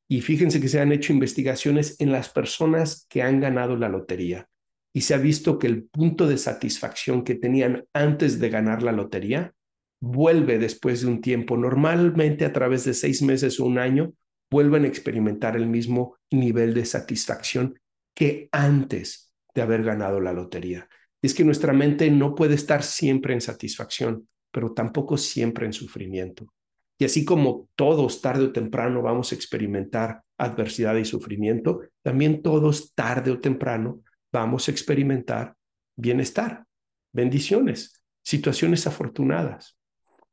Y 0.09 0.21
fíjense 0.21 0.61
que 0.61 0.69
se 0.69 0.81
han 0.81 0.93
hecho 0.93 1.13
investigaciones 1.13 1.97
en 2.01 2.13
las 2.13 2.29
personas 2.29 3.07
que 3.09 3.23
han 3.23 3.41
ganado 3.41 3.77
la 3.77 3.89
lotería. 3.89 4.49
Y 4.95 5.03
se 5.03 5.15
ha 5.15 5.19
visto 5.19 5.59
que 5.59 5.67
el 5.67 5.85
punto 5.85 6.29
de 6.29 6.37
satisfacción 6.37 7.25
que 7.25 7.35
tenían 7.35 7.85
antes 7.95 8.39
de 8.39 8.51
ganar 8.51 8.83
la 8.83 8.93
lotería 8.93 9.55
vuelve 10.01 10.59
después 10.59 11.01
de 11.01 11.07
un 11.09 11.21
tiempo, 11.21 11.57
normalmente 11.57 12.45
a 12.45 12.53
través 12.53 12.85
de 12.85 12.93
seis 12.93 13.23
meses 13.23 13.59
o 13.59 13.65
un 13.65 13.79
año, 13.79 14.13
vuelven 14.53 14.85
a 14.85 14.89
experimentar 14.89 15.57
el 15.57 15.67
mismo 15.67 16.19
nivel 16.31 16.75
de 16.75 16.85
satisfacción 16.85 17.81
que 18.15 18.51
antes 18.53 19.33
de 19.55 19.63
haber 19.63 19.83
ganado 19.83 20.21
la 20.21 20.35
lotería. 20.35 20.87
Es 21.23 21.33
que 21.33 21.43
nuestra 21.43 21.73
mente 21.73 22.11
no 22.11 22.35
puede 22.35 22.55
estar 22.55 22.83
siempre 22.83 23.33
en 23.33 23.41
satisfacción, 23.41 24.29
pero 24.51 24.75
tampoco 24.75 25.17
siempre 25.17 25.65
en 25.65 25.73
sufrimiento. 25.73 26.53
Y 26.99 27.07
así 27.07 27.25
como 27.25 27.71
todos 27.77 28.21
tarde 28.21 28.45
o 28.45 28.53
temprano 28.53 29.01
vamos 29.01 29.33
a 29.33 29.35
experimentar 29.37 30.23
adversidad 30.37 30.97
y 30.97 31.07
sufrimiento, 31.07 31.81
también 32.03 32.43
todos 32.43 32.93
tarde 32.95 33.31
o 33.31 33.41
temprano 33.41 34.03
vamos 34.31 34.69
a 34.69 34.71
experimentar 34.71 35.57
bienestar, 35.97 36.67
bendiciones, 37.11 38.05
situaciones 38.23 38.87
afortunadas. 38.87 39.79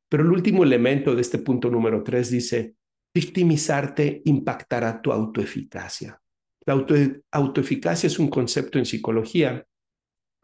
Pero 0.10 0.24
el 0.24 0.32
último 0.32 0.64
elemento 0.64 1.16
de 1.16 1.22
este 1.22 1.38
punto 1.38 1.70
número 1.70 2.04
tres 2.04 2.30
dice, 2.30 2.76
victimizarte 3.14 4.22
impactará 4.26 5.02
tu 5.02 5.12
autoeficacia. 5.12 6.20
La 6.66 6.74
autoeficacia 7.32 8.08
es 8.08 8.20
un 8.20 8.30
concepto 8.30 8.78
en 8.78 8.86
psicología 8.86 9.66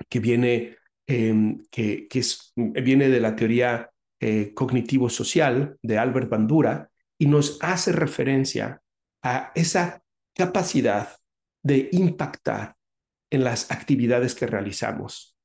que 0.10 0.20
viene, 0.20 0.78
em, 1.08 1.64
que, 1.70 2.08
es, 2.12 2.54
viene 2.56 3.10
de 3.10 3.20
la 3.20 3.36
teoría 3.36 3.90
eh, 4.20 4.54
cognitivo-social 4.54 5.78
de 5.82 5.98
Albert 5.98 6.30
Bandura 6.30 6.90
y 7.18 7.28
nos 7.28 7.60
hace 7.62 7.92
referencia 7.92 8.82
a 9.22 9.52
esa 9.56 10.02
capacidad 10.34 11.16
de 11.64 11.90
impactar 11.92 12.76
en 13.30 13.44
las 13.44 13.72
actividades 13.72 14.36
que 14.36 14.48
realizamos, 14.48 15.38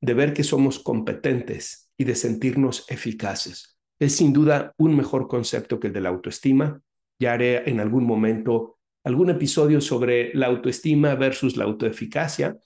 de 0.00 0.14
ver 0.14 0.32
que 0.32 0.44
somos 0.44 0.78
competentes 0.78 1.90
y 1.96 2.04
de 2.04 2.14
sentirnos 2.14 2.86
eficaces 2.88 3.71
es 4.04 4.16
sin 4.16 4.32
duda 4.32 4.74
un 4.78 4.96
mejor 4.96 5.28
concepto 5.28 5.78
que 5.78 5.86
el 5.86 5.92
de 5.92 6.00
la 6.00 6.08
autoestima. 6.08 6.80
Ya 7.20 7.34
haré 7.34 7.68
en 7.70 7.78
algún 7.78 8.04
momento 8.04 8.78
algún 9.04 9.30
episodio 9.30 9.80
sobre 9.80 10.34
la 10.34 10.46
autoestima 10.46 11.14
versus 11.14 11.56
la 11.56 11.64
autoeficacia, 11.64 12.56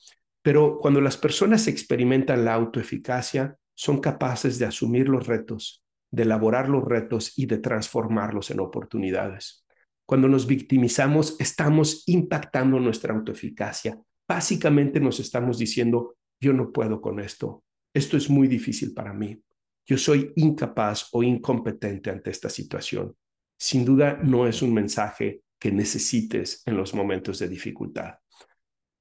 pero 0.42 0.78
cuando 0.78 1.00
las 1.00 1.16
personas 1.16 1.66
experimentan 1.66 2.44
la 2.44 2.54
autoeficacia, 2.54 3.56
son 3.74 4.00
capaces 4.00 4.58
de 4.58 4.64
asumir 4.64 5.08
los 5.08 5.26
retos, 5.26 5.82
de 6.10 6.22
elaborar 6.22 6.70
los 6.70 6.84
retos 6.84 7.38
y 7.38 7.44
de 7.44 7.58
transformarlos 7.58 8.50
en 8.50 8.60
oportunidades. 8.60 9.66
Cuando 10.06 10.28
nos 10.28 10.46
victimizamos, 10.46 11.36
estamos 11.38 12.04
impactando 12.06 12.80
nuestra 12.80 13.12
autoeficacia. 13.12 14.00
Básicamente 14.26 15.00
nos 15.00 15.20
estamos 15.20 15.58
diciendo, 15.58 16.16
yo 16.40 16.54
no 16.54 16.72
puedo 16.72 17.00
con 17.02 17.20
esto, 17.20 17.62
esto 17.92 18.16
es 18.16 18.30
muy 18.30 18.48
difícil 18.48 18.94
para 18.94 19.12
mí 19.12 19.38
yo 19.86 19.96
soy 19.96 20.32
incapaz 20.36 21.08
o 21.12 21.22
incompetente 21.22 22.10
ante 22.10 22.30
esta 22.30 22.50
situación. 22.50 23.16
Sin 23.58 23.84
duda 23.84 24.18
no 24.22 24.46
es 24.46 24.60
un 24.60 24.74
mensaje 24.74 25.42
que 25.58 25.70
necesites 25.70 26.62
en 26.66 26.76
los 26.76 26.92
momentos 26.92 27.38
de 27.38 27.48
dificultad. 27.48 28.14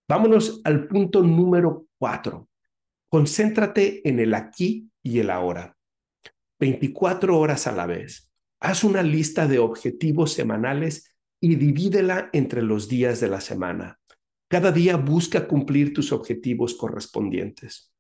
Vámonos 0.07 0.61
al 0.63 0.87
punto 0.87 1.23
número 1.23 1.87
cuatro. 1.97 2.49
Concéntrate 3.09 4.07
en 4.07 4.19
el 4.19 4.33
aquí 4.33 4.89
y 5.01 5.19
el 5.19 5.31
ahora. 5.31 5.75
24 6.59 7.37
horas 7.37 7.67
a 7.67 7.71
la 7.71 7.87
vez. 7.87 8.31
Haz 8.59 8.83
una 8.83 9.01
lista 9.01 9.47
de 9.47 9.59
objetivos 9.59 10.33
semanales 10.33 11.15
y 11.41 11.55
divídela 11.55 12.29
entre 12.31 12.61
los 12.61 12.87
días 12.87 13.19
de 13.19 13.27
la 13.27 13.41
semana. 13.41 13.99
Cada 14.47 14.71
día 14.71 14.95
busca 14.95 15.47
cumplir 15.47 15.93
tus 15.93 16.11
objetivos 16.11 16.75
correspondientes. 16.75 17.91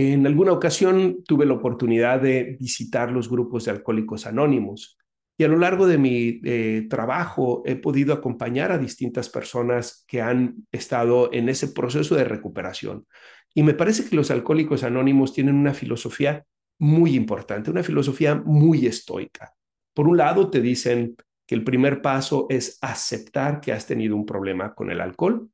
En 0.00 0.24
alguna 0.28 0.52
ocasión 0.52 1.24
tuve 1.26 1.44
la 1.44 1.54
oportunidad 1.54 2.20
de 2.20 2.56
visitar 2.60 3.10
los 3.10 3.28
grupos 3.28 3.64
de 3.64 3.72
alcohólicos 3.72 4.26
anónimos 4.26 4.96
y 5.36 5.42
a 5.42 5.48
lo 5.48 5.58
largo 5.58 5.88
de 5.88 5.98
mi 5.98 6.40
eh, 6.44 6.86
trabajo 6.88 7.64
he 7.66 7.74
podido 7.74 8.14
acompañar 8.14 8.70
a 8.70 8.78
distintas 8.78 9.28
personas 9.28 10.04
que 10.06 10.22
han 10.22 10.68
estado 10.70 11.32
en 11.32 11.48
ese 11.48 11.66
proceso 11.66 12.14
de 12.14 12.22
recuperación. 12.22 13.08
Y 13.52 13.64
me 13.64 13.74
parece 13.74 14.08
que 14.08 14.14
los 14.14 14.30
alcohólicos 14.30 14.84
anónimos 14.84 15.32
tienen 15.32 15.56
una 15.56 15.74
filosofía 15.74 16.44
muy 16.78 17.16
importante, 17.16 17.72
una 17.72 17.82
filosofía 17.82 18.36
muy 18.36 18.86
estoica. 18.86 19.52
Por 19.94 20.06
un 20.06 20.16
lado, 20.16 20.48
te 20.48 20.60
dicen 20.60 21.16
que 21.44 21.56
el 21.56 21.64
primer 21.64 22.00
paso 22.00 22.46
es 22.50 22.78
aceptar 22.82 23.60
que 23.60 23.72
has 23.72 23.84
tenido 23.84 24.14
un 24.14 24.24
problema 24.24 24.76
con 24.76 24.92
el 24.92 25.00
alcohol, 25.00 25.50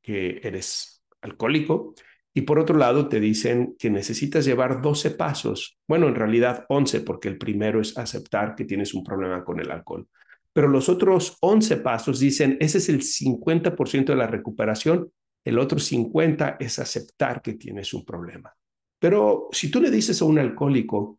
que 0.00 0.40
eres 0.44 1.04
alcohólico, 1.22 1.94
y 2.32 2.42
por 2.42 2.58
otro 2.58 2.76
lado, 2.76 3.08
te 3.08 3.18
dicen 3.18 3.74
que 3.78 3.90
necesitas 3.90 4.44
llevar 4.44 4.80
12 4.80 5.12
pasos, 5.12 5.78
bueno, 5.88 6.06
en 6.06 6.14
realidad 6.14 6.64
11, 6.68 7.00
porque 7.00 7.28
el 7.28 7.38
primero 7.38 7.80
es 7.80 7.98
aceptar 7.98 8.54
que 8.54 8.64
tienes 8.64 8.94
un 8.94 9.02
problema 9.02 9.44
con 9.44 9.58
el 9.58 9.70
alcohol. 9.70 10.06
Pero 10.52 10.68
los 10.68 10.88
otros 10.88 11.36
11 11.40 11.78
pasos 11.78 12.20
dicen, 12.20 12.56
ese 12.60 12.78
es 12.78 12.88
el 12.88 13.02
50% 13.02 14.12
de 14.12 14.16
la 14.16 14.28
recuperación, 14.28 15.10
el 15.44 15.58
otro 15.58 15.78
50% 15.78 16.56
es 16.60 16.78
aceptar 16.78 17.42
que 17.42 17.54
tienes 17.54 17.92
un 17.94 18.04
problema. 18.04 18.54
Pero 19.00 19.48
si 19.50 19.70
tú 19.70 19.80
le 19.80 19.90
dices 19.90 20.20
a 20.22 20.26
un 20.26 20.38
alcohólico, 20.38 21.18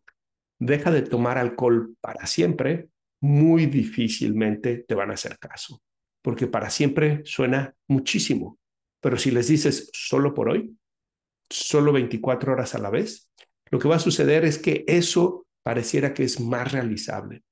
deja 0.58 0.90
de 0.90 1.02
tomar 1.02 1.36
alcohol 1.36 1.94
para 2.00 2.26
siempre, 2.26 2.88
muy 3.20 3.66
difícilmente 3.66 4.84
te 4.86 4.94
van 4.94 5.10
a 5.10 5.14
hacer 5.14 5.38
caso, 5.38 5.82
porque 6.22 6.46
para 6.46 6.70
siempre 6.70 7.20
suena 7.24 7.74
muchísimo. 7.88 8.58
Pero 9.00 9.16
si 9.16 9.30
les 9.30 9.48
dices 9.48 9.90
solo 9.92 10.32
por 10.32 10.48
hoy, 10.48 10.76
solo 11.52 11.92
24 11.92 12.52
horas 12.52 12.74
a 12.74 12.78
la 12.78 12.90
vez, 12.90 13.30
lo 13.70 13.78
que 13.78 13.88
va 13.88 13.96
a 13.96 14.00
suceder 14.00 14.44
es 14.44 14.58
que 14.58 14.84
eso 14.86 15.46
pareciera 15.62 16.12
que 16.14 16.24
es 16.24 16.40
más 16.40 16.72
realizable. 16.72 17.42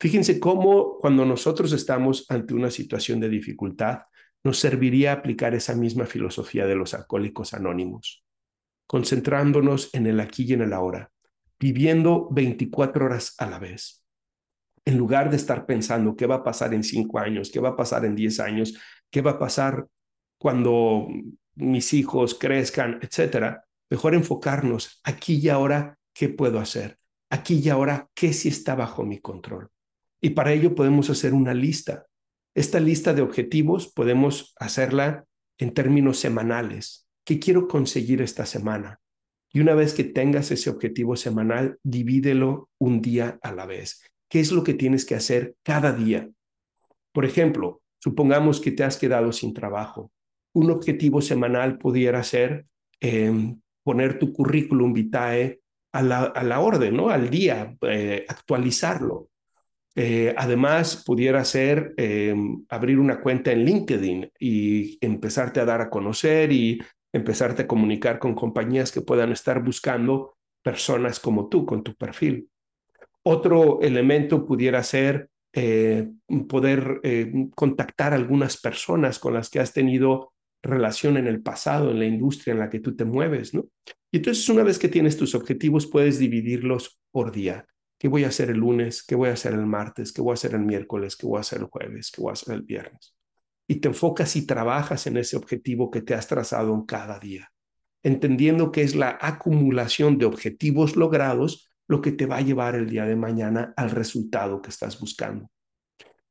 Fíjense 0.00 0.40
cómo 0.40 0.98
cuando 0.98 1.24
nosotros 1.24 1.72
estamos 1.72 2.26
ante 2.28 2.54
una 2.54 2.70
situación 2.70 3.20
de 3.20 3.28
dificultad, 3.28 4.00
nos 4.44 4.58
serviría 4.58 5.12
aplicar 5.12 5.54
esa 5.54 5.74
misma 5.74 6.06
filosofía 6.06 6.66
de 6.66 6.74
los 6.74 6.92
alcohólicos 6.92 7.54
anónimos, 7.54 8.24
concentrándonos 8.86 9.92
en 9.94 10.06
el 10.06 10.20
aquí 10.20 10.44
y 10.44 10.52
en 10.52 10.62
el 10.62 10.72
ahora, 10.72 11.10
viviendo 11.58 12.28
24 12.30 13.06
horas 13.06 13.34
a 13.38 13.46
la 13.46 13.58
vez. 13.58 14.04
En 14.84 14.98
lugar 14.98 15.30
de 15.30 15.36
estar 15.36 15.64
pensando 15.64 16.14
qué 16.14 16.26
va 16.26 16.36
a 16.36 16.44
pasar 16.44 16.74
en 16.74 16.82
cinco 16.82 17.18
años, 17.18 17.50
qué 17.50 17.60
va 17.60 17.70
a 17.70 17.76
pasar 17.76 18.04
en 18.04 18.14
10 18.14 18.40
años, 18.40 18.74
qué 19.10 19.22
va 19.22 19.32
a 19.32 19.38
pasar 19.38 19.86
cuando 20.36 21.08
mis 21.56 21.92
hijos 21.92 22.34
crezcan, 22.34 22.98
etcétera, 23.02 23.64
mejor 23.90 24.14
enfocarnos 24.14 25.00
aquí 25.04 25.36
y 25.36 25.48
ahora, 25.48 25.98
¿qué 26.12 26.28
puedo 26.28 26.58
hacer? 26.58 26.98
Aquí 27.30 27.60
y 27.62 27.68
ahora, 27.68 28.08
¿qué 28.14 28.32
sí 28.32 28.48
está 28.48 28.74
bajo 28.74 29.04
mi 29.04 29.20
control? 29.20 29.70
Y 30.20 30.30
para 30.30 30.52
ello 30.52 30.74
podemos 30.74 31.10
hacer 31.10 31.34
una 31.34 31.54
lista. 31.54 32.06
Esta 32.54 32.80
lista 32.80 33.12
de 33.12 33.22
objetivos 33.22 33.92
podemos 33.92 34.54
hacerla 34.56 35.24
en 35.58 35.74
términos 35.74 36.18
semanales. 36.18 37.08
¿Qué 37.24 37.38
quiero 37.38 37.68
conseguir 37.68 38.22
esta 38.22 38.46
semana? 38.46 39.00
Y 39.52 39.60
una 39.60 39.74
vez 39.74 39.94
que 39.94 40.04
tengas 40.04 40.50
ese 40.50 40.70
objetivo 40.70 41.16
semanal, 41.16 41.78
divídelo 41.82 42.70
un 42.78 43.00
día 43.00 43.38
a 43.42 43.52
la 43.52 43.66
vez. 43.66 44.02
¿Qué 44.28 44.40
es 44.40 44.50
lo 44.50 44.64
que 44.64 44.74
tienes 44.74 45.04
que 45.04 45.14
hacer 45.14 45.56
cada 45.62 45.92
día? 45.92 46.28
Por 47.12 47.24
ejemplo, 47.24 47.82
supongamos 47.98 48.60
que 48.60 48.72
te 48.72 48.82
has 48.82 48.96
quedado 48.96 49.32
sin 49.32 49.54
trabajo 49.54 50.10
un 50.54 50.70
objetivo 50.70 51.20
semanal 51.20 51.78
pudiera 51.78 52.22
ser 52.22 52.66
em, 53.00 53.60
poner 53.82 54.18
tu 54.18 54.32
currículum 54.32 54.92
vitae 54.94 55.60
a 55.92 56.02
la, 56.02 56.60
orden, 56.60 56.96
¿no? 56.96 57.10
Al 57.10 57.30
día, 57.30 57.76
eh, 57.82 58.24
actualizarlo. 58.28 59.28
Eh, 59.94 60.34
además, 60.36 61.04
pudiera 61.06 61.44
ser 61.44 61.94
em, 61.96 62.64
abrir 62.68 62.98
una 62.98 63.20
cuenta 63.20 63.52
en 63.52 63.64
LinkedIn 63.64 64.32
y 64.40 64.98
empezarte 65.04 65.60
a 65.60 65.64
dar 65.64 65.80
a 65.80 65.90
conocer 65.90 66.50
y 66.50 66.80
empezarte 67.12 67.62
a 67.62 67.66
comunicar 67.68 68.18
con 68.18 68.34
compañías 68.34 68.90
que 68.90 69.02
puedan 69.02 69.30
estar 69.30 69.62
buscando 69.62 70.36
personas 70.62 71.20
como 71.20 71.48
tú, 71.48 71.64
con 71.64 71.84
tu 71.84 71.94
perfil. 71.94 72.48
Otro 73.22 73.80
elemento 73.82 74.44
pudiera 74.46 74.82
ser 74.82 75.30
eh, 75.52 76.10
poder 76.48 77.00
contactar 77.54 78.12
a 78.12 78.16
algunas 78.16 78.56
personas 78.56 79.20
con 79.20 79.34
las 79.34 79.48
que 79.48 79.60
has 79.60 79.72
tenido 79.72 80.33
relación 80.64 81.16
en 81.16 81.26
el 81.26 81.42
pasado, 81.42 81.90
en 81.90 81.98
la 81.98 82.06
industria 82.06 82.52
en 82.52 82.58
la 82.58 82.70
que 82.70 82.80
tú 82.80 82.96
te 82.96 83.04
mueves, 83.04 83.54
¿no? 83.54 83.66
Y 84.10 84.18
entonces 84.18 84.48
una 84.48 84.62
vez 84.62 84.78
que 84.78 84.88
tienes 84.88 85.16
tus 85.16 85.34
objetivos, 85.34 85.86
puedes 85.86 86.18
dividirlos 86.18 87.00
por 87.10 87.32
día. 87.32 87.66
¿Qué 87.98 88.08
voy 88.08 88.24
a 88.24 88.28
hacer 88.28 88.50
el 88.50 88.58
lunes? 88.58 89.02
¿Qué 89.02 89.14
voy 89.14 89.28
a 89.28 89.34
hacer 89.34 89.54
el 89.54 89.66
martes? 89.66 90.12
¿Qué 90.12 90.22
voy 90.22 90.32
a 90.32 90.34
hacer 90.34 90.54
el 90.54 90.60
miércoles? 90.60 91.16
¿Qué 91.16 91.26
voy 91.26 91.38
a 91.38 91.40
hacer 91.40 91.60
el 91.60 91.66
jueves? 91.66 92.10
¿Qué 92.10 92.20
voy 92.20 92.30
a 92.30 92.32
hacer 92.32 92.54
el 92.54 92.62
viernes? 92.62 93.14
Y 93.66 93.76
te 93.76 93.88
enfocas 93.88 94.36
y 94.36 94.46
trabajas 94.46 95.06
en 95.06 95.16
ese 95.16 95.36
objetivo 95.36 95.90
que 95.90 96.02
te 96.02 96.14
has 96.14 96.26
trazado 96.26 96.74
en 96.74 96.84
cada 96.84 97.18
día, 97.18 97.50
entendiendo 98.02 98.72
que 98.72 98.82
es 98.82 98.94
la 98.94 99.18
acumulación 99.20 100.18
de 100.18 100.26
objetivos 100.26 100.96
logrados 100.96 101.70
lo 101.86 102.00
que 102.00 102.12
te 102.12 102.26
va 102.26 102.38
a 102.38 102.42
llevar 102.42 102.74
el 102.74 102.88
día 102.88 103.04
de 103.04 103.16
mañana 103.16 103.74
al 103.76 103.90
resultado 103.90 104.62
que 104.62 104.70
estás 104.70 104.98
buscando. 104.98 105.50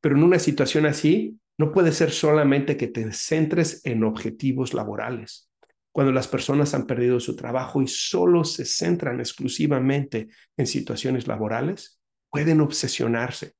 Pero 0.02 0.18
en 0.18 0.24
una 0.24 0.40
situación 0.40 0.86
así, 0.86 1.40
no 1.58 1.72
puede 1.72 1.92
ser 1.92 2.12
solamente 2.12 2.78
que 2.78 2.88
te 2.88 3.12
centres 3.14 3.82
en 3.86 4.04
objetivos 4.04 4.74
laborales. 4.74 5.50
Cuando 5.92 6.12
las 6.12 6.28
personas 6.28 6.74
han 6.74 6.88
perdido 6.88 7.20
su 7.20 7.36
trabajo 7.36 7.82
y 7.82 7.88
solo 7.88 8.44
se 8.44 8.66
centran 8.66 9.20
exclusivamente 9.20 10.30
en 10.58 10.66
situaciones 10.66 11.28
laborales, 11.28 12.00
pueden 12.32 12.62
obsesionarse. 12.62 13.54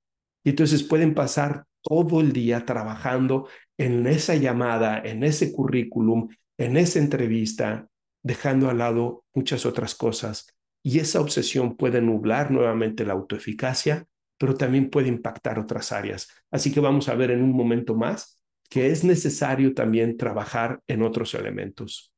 Y 0.44 0.50
entonces 0.50 0.82
pueden 0.82 1.14
pasar 1.14 1.66
todo 1.84 2.22
el 2.22 2.34
día 2.34 2.66
trabajando 2.66 3.48
en 3.78 4.08
esa 4.08 4.36
llamada, 4.36 5.00
en 5.00 5.24
ese 5.24 5.52
currículum, 5.54 6.30
en 6.58 6.78
esa 6.78 6.98
entrevista, 6.98 7.88
dejando 8.24 8.70
al 8.70 8.80
lado 8.80 9.26
muchas 9.36 9.66
otras 9.66 9.94
cosas. 9.94 10.48
Y 10.82 11.00
esa 11.00 11.22
obsesión 11.22 11.78
puede 11.78 12.02
nublar 12.02 12.50
nuevamente 12.50 13.06
la 13.06 13.14
autoeficacia 13.14 14.08
pero 14.44 14.56
también 14.56 14.90
puede 14.90 15.08
impactar 15.08 15.58
otras 15.58 15.94
áreas. 15.94 16.28
Así 16.52 16.70
que 16.70 16.82
vamos 16.82 17.08
a 17.08 17.16
ver 17.16 17.32
en 17.32 17.42
un 17.42 17.54
momento 17.54 17.96
más 17.96 18.44
que 18.70 18.88
es 18.88 19.06
necesario 19.06 19.74
también 19.74 20.18
trabajar 20.18 20.82
en 20.86 21.02
otros 21.02 21.34
elementos. 21.34 22.14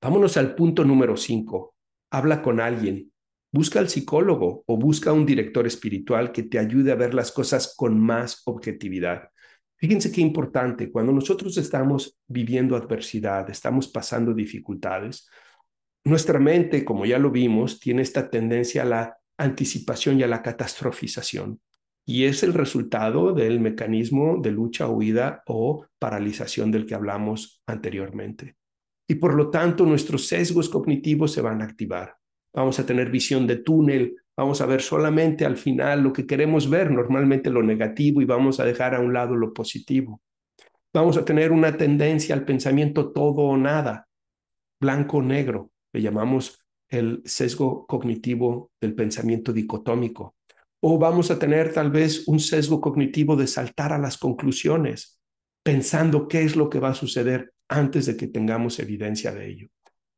Vámonos 0.00 0.36
al 0.36 0.54
punto 0.54 0.84
número 0.84 1.16
cinco. 1.16 1.74
Habla 2.12 2.42
con 2.42 2.60
alguien. 2.60 3.10
Busca 3.50 3.80
al 3.80 3.88
psicólogo 3.88 4.62
o 4.68 4.76
busca 4.76 5.12
un 5.12 5.26
director 5.26 5.66
espiritual 5.66 6.30
que 6.30 6.44
te 6.44 6.60
ayude 6.60 6.92
a 6.92 6.94
ver 6.94 7.12
las 7.12 7.32
cosas 7.32 7.74
con 7.76 7.98
más 7.98 8.42
objetividad. 8.44 9.28
Fíjense 9.78 10.12
qué 10.12 10.20
importante, 10.20 10.92
cuando 10.92 11.10
nosotros 11.10 11.56
estamos 11.56 12.20
viviendo 12.28 12.76
adversidad, 12.76 13.50
estamos 13.50 13.88
pasando 13.88 14.32
dificultades, 14.32 15.28
nuestra 16.04 16.38
mente, 16.38 16.84
como 16.84 17.04
ya 17.04 17.18
lo 17.18 17.32
vimos, 17.32 17.80
tiene 17.80 18.02
esta 18.02 18.30
tendencia 18.30 18.82
a 18.82 18.84
la 18.84 19.18
anticipación 19.38 20.20
y 20.20 20.22
a 20.22 20.28
la 20.28 20.42
catastrofización. 20.42 21.60
Y 22.04 22.24
es 22.24 22.42
el 22.42 22.54
resultado 22.54 23.32
del 23.32 23.60
mecanismo 23.60 24.38
de 24.40 24.52
lucha, 24.52 24.88
huida 24.88 25.42
o 25.46 25.86
paralización 25.98 26.70
del 26.70 26.86
que 26.86 26.94
hablamos 26.94 27.62
anteriormente. 27.66 28.56
Y 29.08 29.16
por 29.16 29.34
lo 29.34 29.50
tanto, 29.50 29.84
nuestros 29.84 30.26
sesgos 30.26 30.68
cognitivos 30.68 31.32
se 31.32 31.40
van 31.40 31.62
a 31.62 31.64
activar. 31.64 32.16
Vamos 32.54 32.78
a 32.78 32.86
tener 32.86 33.10
visión 33.10 33.46
de 33.46 33.56
túnel, 33.56 34.16
vamos 34.36 34.60
a 34.60 34.66
ver 34.66 34.82
solamente 34.82 35.44
al 35.44 35.56
final 35.56 36.02
lo 36.02 36.12
que 36.12 36.26
queremos 36.26 36.70
ver, 36.70 36.90
normalmente 36.90 37.50
lo 37.50 37.62
negativo, 37.62 38.20
y 38.20 38.24
vamos 38.24 38.60
a 38.60 38.64
dejar 38.64 38.94
a 38.94 39.00
un 39.00 39.12
lado 39.12 39.34
lo 39.34 39.52
positivo. 39.52 40.20
Vamos 40.94 41.16
a 41.18 41.24
tener 41.24 41.52
una 41.52 41.76
tendencia 41.76 42.34
al 42.34 42.44
pensamiento 42.44 43.12
todo 43.12 43.42
o 43.42 43.56
nada, 43.56 44.08
blanco 44.80 45.18
o 45.18 45.22
negro, 45.22 45.70
le 45.92 46.02
llamamos 46.02 46.65
el 46.88 47.22
sesgo 47.24 47.86
cognitivo 47.86 48.70
del 48.80 48.94
pensamiento 48.94 49.52
dicotómico. 49.52 50.36
O 50.80 50.98
vamos 50.98 51.30
a 51.30 51.38
tener 51.38 51.72
tal 51.72 51.90
vez 51.90 52.28
un 52.28 52.38
sesgo 52.38 52.80
cognitivo 52.80 53.36
de 53.36 53.46
saltar 53.46 53.92
a 53.92 53.98
las 53.98 54.18
conclusiones, 54.18 55.20
pensando 55.62 56.28
qué 56.28 56.42
es 56.42 56.54
lo 56.54 56.70
que 56.70 56.78
va 56.78 56.90
a 56.90 56.94
suceder 56.94 57.52
antes 57.68 58.06
de 58.06 58.16
que 58.16 58.28
tengamos 58.28 58.78
evidencia 58.78 59.32
de 59.32 59.48
ello. 59.48 59.68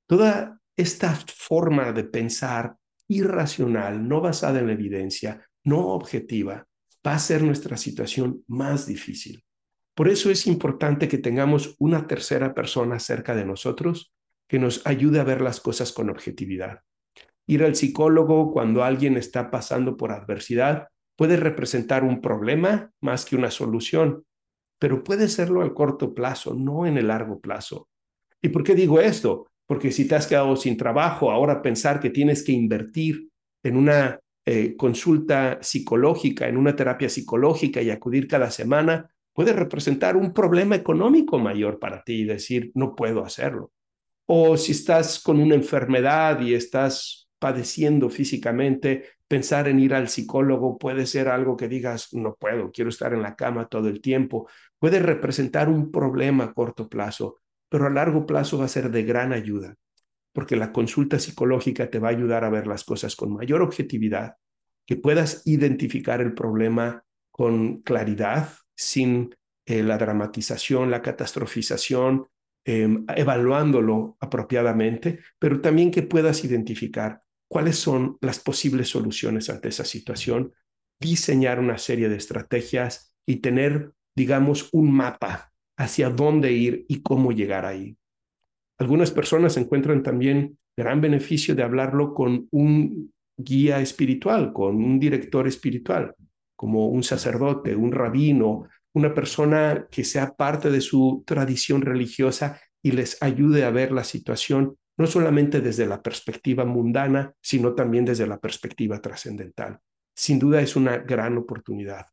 Toda 0.06 0.60
esta 0.76 1.14
forma 1.14 1.92
de 1.92 2.04
pensar 2.04 2.76
irracional, 3.08 4.06
no 4.06 4.20
basada 4.20 4.58
en 4.58 4.66
la 4.66 4.74
evidencia, 4.74 5.46
no 5.64 5.88
objetiva, 5.88 6.66
va 7.06 7.14
a 7.14 7.18
ser 7.18 7.42
nuestra 7.42 7.76
situación 7.76 8.44
más 8.46 8.86
difícil. 8.86 9.42
Por 9.94 10.08
eso 10.08 10.30
es 10.30 10.46
importante 10.46 11.08
que 11.08 11.18
tengamos 11.18 11.74
una 11.78 12.06
tercera 12.06 12.54
persona 12.54 12.98
cerca 12.98 13.34
de 13.34 13.44
nosotros 13.44 14.12
que 14.48 14.58
nos 14.58 14.84
ayude 14.86 15.20
a 15.20 15.24
ver 15.24 15.40
las 15.40 15.60
cosas 15.60 15.92
con 15.92 16.10
objetividad. 16.10 16.80
Ir 17.46 17.64
al 17.64 17.76
psicólogo 17.76 18.52
cuando 18.52 18.82
alguien 18.82 19.16
está 19.16 19.50
pasando 19.50 19.96
por 19.96 20.12
adversidad 20.12 20.88
puede 21.16 21.36
representar 21.36 22.04
un 22.04 22.20
problema 22.20 22.90
más 23.00 23.24
que 23.24 23.36
una 23.36 23.50
solución, 23.50 24.24
pero 24.78 25.02
puede 25.02 25.28
serlo 25.28 25.62
al 25.62 25.74
corto 25.74 26.14
plazo, 26.14 26.54
no 26.54 26.86
en 26.86 26.96
el 26.96 27.08
largo 27.08 27.40
plazo. 27.40 27.88
¿Y 28.40 28.48
por 28.50 28.62
qué 28.62 28.74
digo 28.74 29.00
esto? 29.00 29.48
Porque 29.66 29.90
si 29.90 30.06
te 30.06 30.14
has 30.14 30.26
quedado 30.26 30.56
sin 30.56 30.76
trabajo, 30.76 31.30
ahora 31.30 31.60
pensar 31.60 32.00
que 32.00 32.10
tienes 32.10 32.44
que 32.44 32.52
invertir 32.52 33.28
en 33.62 33.76
una 33.76 34.20
eh, 34.46 34.76
consulta 34.76 35.58
psicológica, 35.60 36.48
en 36.48 36.56
una 36.56 36.74
terapia 36.74 37.08
psicológica 37.08 37.82
y 37.82 37.90
acudir 37.90 38.28
cada 38.28 38.50
semana, 38.50 39.10
puede 39.34 39.52
representar 39.52 40.16
un 40.16 40.32
problema 40.32 40.76
económico 40.76 41.38
mayor 41.38 41.78
para 41.78 42.02
ti 42.02 42.22
y 42.22 42.24
decir, 42.24 42.70
no 42.74 42.94
puedo 42.94 43.24
hacerlo. 43.24 43.72
O 44.30 44.58
si 44.58 44.72
estás 44.72 45.20
con 45.20 45.40
una 45.40 45.54
enfermedad 45.54 46.38
y 46.40 46.52
estás 46.52 47.30
padeciendo 47.38 48.10
físicamente, 48.10 49.04
pensar 49.26 49.68
en 49.68 49.80
ir 49.80 49.94
al 49.94 50.08
psicólogo 50.08 50.76
puede 50.76 51.06
ser 51.06 51.28
algo 51.28 51.56
que 51.56 51.66
digas, 51.66 52.12
no 52.12 52.34
puedo, 52.34 52.70
quiero 52.70 52.90
estar 52.90 53.14
en 53.14 53.22
la 53.22 53.36
cama 53.36 53.68
todo 53.68 53.88
el 53.88 54.02
tiempo. 54.02 54.46
Puede 54.78 54.98
representar 54.98 55.70
un 55.70 55.90
problema 55.90 56.44
a 56.44 56.52
corto 56.52 56.90
plazo, 56.90 57.38
pero 57.70 57.86
a 57.86 57.90
largo 57.90 58.26
plazo 58.26 58.58
va 58.58 58.66
a 58.66 58.68
ser 58.68 58.90
de 58.90 59.02
gran 59.02 59.32
ayuda, 59.32 59.76
porque 60.34 60.56
la 60.56 60.72
consulta 60.72 61.18
psicológica 61.18 61.88
te 61.88 61.98
va 61.98 62.08
a 62.08 62.12
ayudar 62.12 62.44
a 62.44 62.50
ver 62.50 62.66
las 62.66 62.84
cosas 62.84 63.16
con 63.16 63.32
mayor 63.32 63.62
objetividad, 63.62 64.34
que 64.84 64.96
puedas 64.96 65.42
identificar 65.46 66.20
el 66.20 66.34
problema 66.34 67.02
con 67.30 67.80
claridad, 67.80 68.50
sin 68.74 69.34
eh, 69.64 69.82
la 69.82 69.96
dramatización, 69.96 70.90
la 70.90 71.00
catastrofización, 71.00 72.26
em, 72.68 73.06
evaluándolo 73.16 74.18
apropiadamente, 74.20 75.20
pero 75.38 75.62
también 75.62 75.90
que 75.90 76.02
puedas 76.02 76.44
identificar 76.44 77.22
cuáles 77.48 77.76
son 77.76 78.18
las 78.20 78.40
posibles 78.40 78.90
soluciones 78.90 79.48
ante 79.48 79.68
esa 79.68 79.86
situación, 79.86 80.52
diseñar 81.00 81.60
una 81.60 81.78
serie 81.78 82.10
de 82.10 82.16
estrategias 82.16 83.14
y 83.26 83.36
tener, 83.36 83.92
digamos, 84.14 84.68
un 84.72 84.92
mapa 84.92 85.50
hacia 85.78 86.10
dónde 86.10 86.52
ir 86.52 86.84
y 86.88 87.00
cómo 87.00 87.32
llegar 87.32 87.64
ahí. 87.64 87.96
Algunas 88.78 89.12
personas 89.12 89.56
encuentran 89.56 90.02
también 90.02 90.58
gran 90.76 91.00
beneficio 91.00 91.54
de 91.54 91.62
hablarlo 91.62 92.12
con 92.12 92.48
un 92.50 93.10
guía 93.34 93.80
espiritual, 93.80 94.52
con 94.52 94.76
un 94.76 95.00
director 95.00 95.48
espiritual, 95.48 96.14
como 96.54 96.88
un 96.88 97.02
sacerdote, 97.02 97.74
un 97.74 97.92
rabino, 97.92 98.68
una 98.98 99.14
persona 99.14 99.86
que 99.90 100.04
sea 100.04 100.34
parte 100.34 100.70
de 100.70 100.80
su 100.80 101.22
tradición 101.26 101.82
religiosa 101.82 102.60
y 102.82 102.92
les 102.92 103.22
ayude 103.22 103.64
a 103.64 103.70
ver 103.70 103.92
la 103.92 104.04
situación 104.04 104.76
no 104.98 105.06
solamente 105.06 105.60
desde 105.60 105.86
la 105.86 106.02
perspectiva 106.02 106.64
mundana, 106.64 107.32
sino 107.40 107.74
también 107.74 108.04
desde 108.04 108.26
la 108.26 108.38
perspectiva 108.38 109.00
trascendental. 109.00 109.78
Sin 110.14 110.40
duda 110.40 110.60
es 110.60 110.74
una 110.74 110.98
gran 110.98 111.38
oportunidad. 111.38 112.06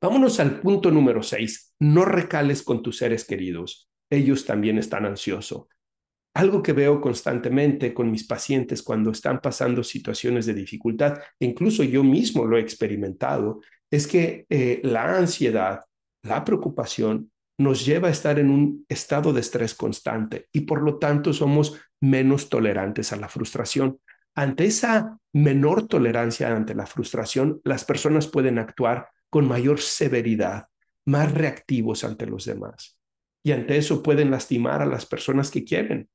Vámonos 0.00 0.40
al 0.40 0.60
punto 0.60 0.90
número 0.90 1.22
seis. 1.22 1.72
No 1.78 2.04
recales 2.04 2.64
con 2.64 2.82
tus 2.82 2.98
seres 2.98 3.24
queridos. 3.24 3.88
Ellos 4.10 4.44
también 4.44 4.78
están 4.78 5.06
ansiosos. 5.06 5.68
Algo 6.34 6.60
que 6.62 6.72
veo 6.72 7.00
constantemente 7.00 7.94
con 7.94 8.10
mis 8.10 8.26
pacientes 8.26 8.82
cuando 8.82 9.12
están 9.12 9.40
pasando 9.40 9.84
situaciones 9.84 10.46
de 10.46 10.54
dificultad, 10.54 11.18
e 11.38 11.46
incluso 11.46 11.84
yo 11.84 12.02
mismo 12.02 12.44
lo 12.46 12.56
he 12.56 12.60
experimentado, 12.60 13.60
es 13.92 14.06
que 14.08 14.46
eh, 14.48 14.80
la 14.82 15.16
ansiedad, 15.16 15.84
la 16.22 16.44
preocupación 16.44 17.30
nos 17.58 17.84
lleva 17.84 18.08
a 18.08 18.10
estar 18.10 18.38
en 18.38 18.50
un 18.50 18.86
estado 18.88 19.32
de 19.32 19.40
estrés 19.40 19.74
constante 19.74 20.48
y 20.50 20.62
por 20.62 20.82
lo 20.82 20.98
tanto 20.98 21.32
somos 21.32 21.78
menos 22.00 22.48
tolerantes 22.48 23.12
a 23.12 23.16
la 23.16 23.28
frustración. 23.28 24.00
Ante 24.34 24.64
esa 24.64 25.18
menor 25.34 25.86
tolerancia 25.86 26.56
ante 26.56 26.74
la 26.74 26.86
frustración, 26.86 27.60
las 27.64 27.84
personas 27.84 28.26
pueden 28.26 28.58
actuar 28.58 29.10
con 29.28 29.46
mayor 29.46 29.78
severidad, 29.78 30.68
más 31.06 31.30
reactivos 31.30 32.02
ante 32.02 32.26
los 32.26 32.46
demás. 32.46 32.98
Y 33.44 33.52
ante 33.52 33.76
eso 33.76 34.02
pueden 34.02 34.30
lastimar 34.30 34.80
a 34.80 34.86
las 34.86 35.04
personas 35.04 35.50
que 35.50 35.64
quieren. 35.64 36.08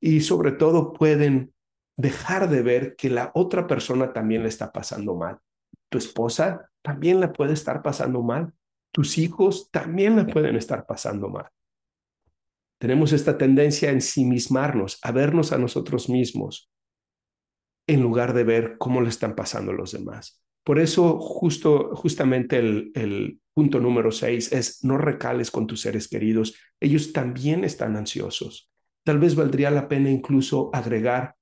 Y 0.00 0.22
sobre 0.22 0.52
todo 0.52 0.94
pueden 0.94 1.52
dejar 1.98 2.48
de 2.48 2.62
ver 2.62 2.96
que 2.96 3.10
la 3.10 3.32
otra 3.34 3.66
persona 3.66 4.12
también 4.14 4.42
le 4.42 4.48
está 4.48 4.72
pasando 4.72 5.14
mal. 5.14 5.38
Tu 5.90 5.98
esposa 5.98 6.70
también 6.88 7.20
la 7.20 7.32
puede 7.32 7.52
estar 7.52 7.82
pasando 7.82 8.22
mal 8.22 8.52
tus 8.92 9.18
hijos 9.18 9.70
también 9.70 10.16
la 10.16 10.26
pueden 10.26 10.56
estar 10.56 10.86
pasando 10.86 11.28
mal. 11.28 11.48
Tenemos 12.78 13.12
esta 13.12 13.36
tendencia 13.36 13.90
a 13.90 13.92
ensimismarnos, 13.92 14.98
a 15.02 15.12
vernos 15.12 15.52
a 15.52 15.58
nosotros 15.58 16.08
mismos, 16.08 16.70
en 17.86 18.02
lugar 18.02 18.34
de 18.34 18.44
ver 18.44 18.76
cómo 18.78 19.00
le 19.00 19.08
están 19.08 19.34
pasando 19.34 19.72
los 19.72 19.92
demás. 19.92 20.42
Por 20.64 20.78
eso, 20.78 21.18
justo, 21.18 21.94
justamente 21.96 22.58
el, 22.58 22.92
el 22.94 23.40
punto 23.54 23.80
número 23.80 24.12
seis 24.12 24.52
es 24.52 24.84
no 24.84 24.98
recales 24.98 25.50
con 25.50 25.66
tus 25.66 25.80
seres 25.80 26.08
queridos. 26.08 26.54
Ellos 26.78 27.12
también 27.12 27.64
están 27.64 27.96
ansiosos. 27.96 28.70
Tal 29.04 29.18
vez 29.18 29.34
valdría 29.34 29.70
la 29.70 29.88
pena 29.88 30.10
incluso 30.10 30.70
agregar, 30.74 31.36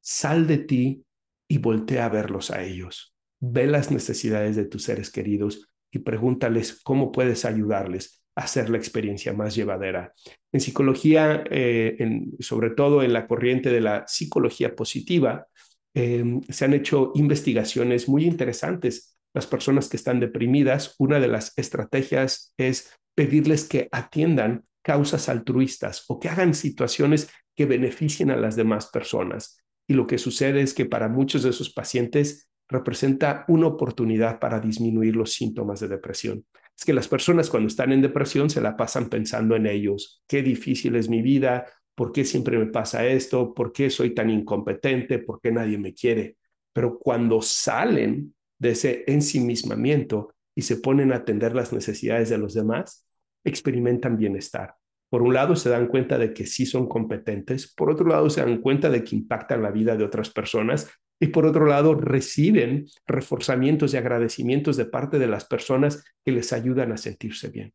sal 0.00 0.46
de 0.46 0.58
ti 0.58 1.04
y 1.48 1.58
voltea 1.58 2.06
a 2.06 2.10
verlos 2.10 2.50
a 2.50 2.62
ellos. 2.62 3.17
Ve 3.40 3.66
las 3.66 3.90
necesidades 3.90 4.56
de 4.56 4.64
tus 4.64 4.84
seres 4.84 5.10
queridos 5.10 5.68
y 5.90 6.00
pregúntales 6.00 6.80
cómo 6.82 7.12
puedes 7.12 7.44
ayudarles 7.44 8.22
a 8.34 8.42
hacer 8.42 8.70
la 8.70 8.78
experiencia 8.78 9.32
más 9.32 9.54
llevadera. 9.54 10.12
En 10.52 10.60
psicología, 10.60 11.44
eh, 11.50 11.96
sobre 12.40 12.70
todo 12.70 13.02
en 13.02 13.12
la 13.12 13.26
corriente 13.26 13.70
de 13.70 13.80
la 13.80 14.06
psicología 14.06 14.74
positiva, 14.74 15.46
em, 15.94 16.40
se 16.48 16.64
han 16.64 16.74
hecho 16.74 17.12
investigaciones 17.14 18.08
muy 18.08 18.24
interesantes. 18.24 19.16
Las 19.34 19.46
personas 19.46 19.88
que 19.88 19.96
están 19.96 20.20
deprimidas, 20.20 20.94
una 20.98 21.20
de 21.20 21.28
las 21.28 21.56
estrategias 21.56 22.54
es 22.56 22.92
pedirles 23.14 23.64
que 23.64 23.88
atiendan 23.92 24.64
causas 24.82 25.28
altruistas 25.28 26.04
o 26.08 26.18
que 26.18 26.28
hagan 26.28 26.54
situaciones 26.54 27.28
que 27.56 27.66
beneficien 27.66 28.30
a 28.30 28.36
las 28.36 28.56
demás 28.56 28.86
personas. 28.86 29.58
Y 29.88 29.94
lo 29.94 30.06
que 30.06 30.18
sucede 30.18 30.60
es 30.60 30.72
que 30.74 30.86
para 30.86 31.08
muchos 31.08 31.42
de 31.42 31.50
esos 31.50 31.70
pacientes 31.70 32.48
representa 32.68 33.44
una 33.48 33.66
oportunidad 33.66 34.38
para 34.38 34.60
disminuir 34.60 35.16
los 35.16 35.32
síntomas 35.32 35.80
de 35.80 35.88
depresión. 35.88 36.44
Es 36.76 36.84
que 36.84 36.92
las 36.92 37.08
personas 37.08 37.50
cuando 37.50 37.68
están 37.68 37.92
en 37.92 38.02
depresión 38.02 38.50
se 38.50 38.60
la 38.60 38.76
pasan 38.76 39.08
pensando 39.08 39.56
en 39.56 39.66
ellos. 39.66 40.22
Qué 40.28 40.42
difícil 40.42 40.94
es 40.96 41.08
mi 41.08 41.22
vida, 41.22 41.66
por 41.94 42.12
qué 42.12 42.24
siempre 42.24 42.58
me 42.58 42.66
pasa 42.66 43.06
esto, 43.06 43.52
por 43.52 43.72
qué 43.72 43.90
soy 43.90 44.14
tan 44.14 44.30
incompetente, 44.30 45.18
por 45.18 45.40
qué 45.40 45.50
nadie 45.50 45.78
me 45.78 45.94
quiere. 45.94 46.36
Pero 46.72 46.98
cuando 46.98 47.42
salen 47.42 48.34
de 48.58 48.70
ese 48.70 49.04
ensimismamiento 49.06 50.32
y 50.54 50.62
se 50.62 50.76
ponen 50.76 51.12
a 51.12 51.16
atender 51.16 51.54
las 51.54 51.72
necesidades 51.72 52.28
de 52.28 52.38
los 52.38 52.54
demás, 52.54 53.06
experimentan 53.44 54.16
bienestar. 54.16 54.74
Por 55.10 55.22
un 55.22 55.32
lado, 55.32 55.56
se 55.56 55.70
dan 55.70 55.88
cuenta 55.88 56.18
de 56.18 56.34
que 56.34 56.46
sí 56.46 56.66
son 56.66 56.86
competentes, 56.86 57.72
por 57.74 57.90
otro 57.90 58.06
lado, 58.06 58.28
se 58.28 58.42
dan 58.42 58.60
cuenta 58.60 58.90
de 58.90 59.02
que 59.02 59.16
impactan 59.16 59.62
la 59.62 59.70
vida 59.70 59.96
de 59.96 60.04
otras 60.04 60.30
personas 60.30 60.88
y 61.20 61.28
por 61.28 61.46
otro 61.46 61.66
lado 61.66 61.94
reciben 61.94 62.86
reforzamientos 63.06 63.92
y 63.92 63.96
agradecimientos 63.96 64.76
de 64.76 64.86
parte 64.86 65.18
de 65.18 65.26
las 65.26 65.44
personas 65.44 66.04
que 66.24 66.32
les 66.32 66.52
ayudan 66.52 66.92
a 66.92 66.96
sentirse 66.96 67.48
bien. 67.48 67.72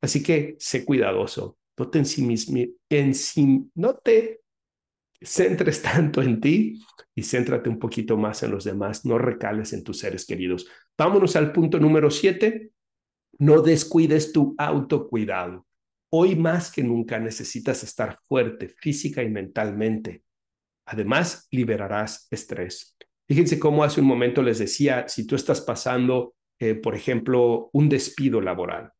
Así 0.00 0.22
que 0.22 0.56
sé 0.58 0.84
cuidadoso, 0.84 1.58
no 3.74 3.94
te, 3.96 4.40
centres 5.20 5.82
tanto 5.82 6.22
en 6.22 6.40
ti 6.40 6.80
y 7.14 7.22
céntrate 7.22 7.68
un 7.68 7.78
poquito 7.78 8.16
más 8.16 8.42
en 8.42 8.50
los 8.50 8.64
demás, 8.64 9.04
no 9.04 9.18
recales 9.18 9.72
en 9.72 9.84
tus 9.84 9.98
seres 9.98 10.26
queridos. 10.26 10.66
Vámonos 10.98 11.36
al 11.36 11.52
punto 11.52 11.78
número 11.78 12.10
siete, 12.10 12.72
no 13.38 13.62
descuides 13.62 14.32
tu 14.32 14.54
autocuidado. 14.58 15.66
Hoy 16.10 16.36
más 16.36 16.70
que 16.70 16.82
nunca 16.82 17.18
necesitas 17.18 17.82
estar 17.84 18.18
fuerte 18.28 18.68
física 18.68 19.22
y 19.22 19.30
mentalmente 19.30 20.22
Además, 20.86 21.48
liberarás 21.50 22.26
estrés. 22.30 22.96
Fíjense 23.28 23.58
cómo 23.58 23.84
hace 23.84 24.00
un 24.00 24.06
momento 24.06 24.42
les 24.42 24.58
decía, 24.58 25.08
si 25.08 25.26
tú 25.26 25.36
estás 25.36 25.60
pasando, 25.60 26.34
eh, 26.58 26.74
por 26.74 26.94
ejemplo, 26.94 27.70
un 27.72 27.88
despido 27.88 28.40
laboral, 28.40 28.92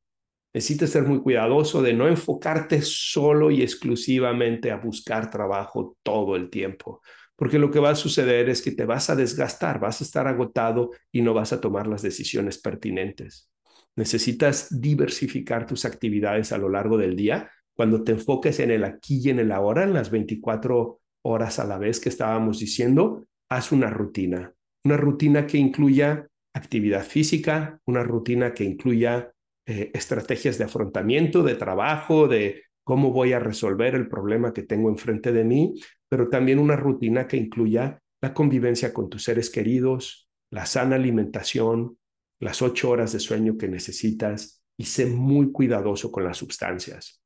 necesitas 0.55 0.90
ser 0.90 1.05
muy 1.05 1.21
cuidadoso 1.21 1.83
de 1.83 1.92
no 1.92 2.09
enfocarte 2.09 2.83
solo 2.83 3.51
y 3.51 3.62
exclusivamente 3.62 4.71
a 4.71 4.77
buscar 4.77 5.31
trabajo 5.31 5.97
todo 6.03 6.37
el 6.37 6.51
tiempo, 6.51 7.03
porque 7.37 7.59
lo 7.59 7.71
que 7.71 7.81
va 7.81 7.90
a 7.90 7.95
suceder 7.95 8.49
es 8.49 8.62
que 8.62 8.73
te 8.73 8.85
vas 8.85 9.11
a 9.11 9.16
desgastar, 9.16 9.81
vas 9.81 10.01
a 10.01 10.05
estar 10.05 10.27
agotado 10.27 10.90
y 11.11 11.23
no 11.23 11.35
vas 11.35 11.53
a 11.53 11.61
tomar 11.61 11.87
las 11.87 12.03
decisiones 12.03 12.59
pertinentes. 12.59 13.51
Necesitas 13.97 14.81
diversificar 14.81 15.66
tus 15.66 15.85
actividades 15.85 16.53
a 16.53 16.59
lo 16.59 16.68
largo 16.71 16.97
del 16.97 17.16
día. 17.16 17.51
Cuando 17.75 18.03
te 18.03 18.12
enfoques 18.12 18.61
en 18.61 18.71
el 18.71 18.85
aquí 18.85 19.21
y 19.23 19.31
en 19.31 19.38
el 19.38 19.53
ahora, 19.53 19.85
en 19.85 19.92
las 19.92 20.11
24 20.11 21.02
horas 21.23 21.59
a 21.59 21.65
la 21.65 21.79
vez 21.79 22.01
que 22.01 22.09
estábamos 22.09 22.59
diciendo, 22.59 23.25
haz 23.51 23.73
una 23.73 23.91
rutina, 23.91 24.53
una 24.85 24.97
rutina 24.97 25.47
que 25.47 25.59
incluya 25.59 26.29
actividad 26.55 27.05
física, 27.05 27.81
una 27.87 28.03
rutina 28.03 28.53
que 28.53 28.65
incluya 28.65 29.33
eh, 29.67 29.91
estrategias 29.95 30.59
de 30.59 30.65
afrontamiento, 30.65 31.43
de 31.43 31.55
trabajo, 31.55 32.29
de 32.29 32.65
cómo 32.85 33.13
voy 33.13 33.33
a 33.33 33.39
resolver 33.39 33.95
el 33.95 34.09
problema 34.09 34.53
que 34.53 34.65
tengo 34.65 34.89
enfrente 34.89 35.33
de 35.33 35.45
mí, 35.45 35.75
pero 36.09 36.29
también 36.29 36.59
una 36.59 36.77
rutina 36.77 37.27
que 37.27 37.37
incluya 37.37 38.01
la 38.21 38.35
convivencia 38.35 38.93
con 38.93 39.09
tus 39.09 39.25
seres 39.25 39.51
queridos, 39.51 40.29
la 40.51 40.67
sana 40.67 40.97
alimentación, 40.97 41.99
las 42.41 42.61
ocho 42.61 42.91
horas 42.91 43.13
de 43.13 43.21
sueño 43.21 43.57
que 43.57 43.69
necesitas 43.69 44.63
y 44.77 44.85
sé 44.85 45.07
muy 45.07 45.53
cuidadoso 45.53 46.11
con 46.11 46.25
las 46.25 46.39
sustancias. 46.39 47.22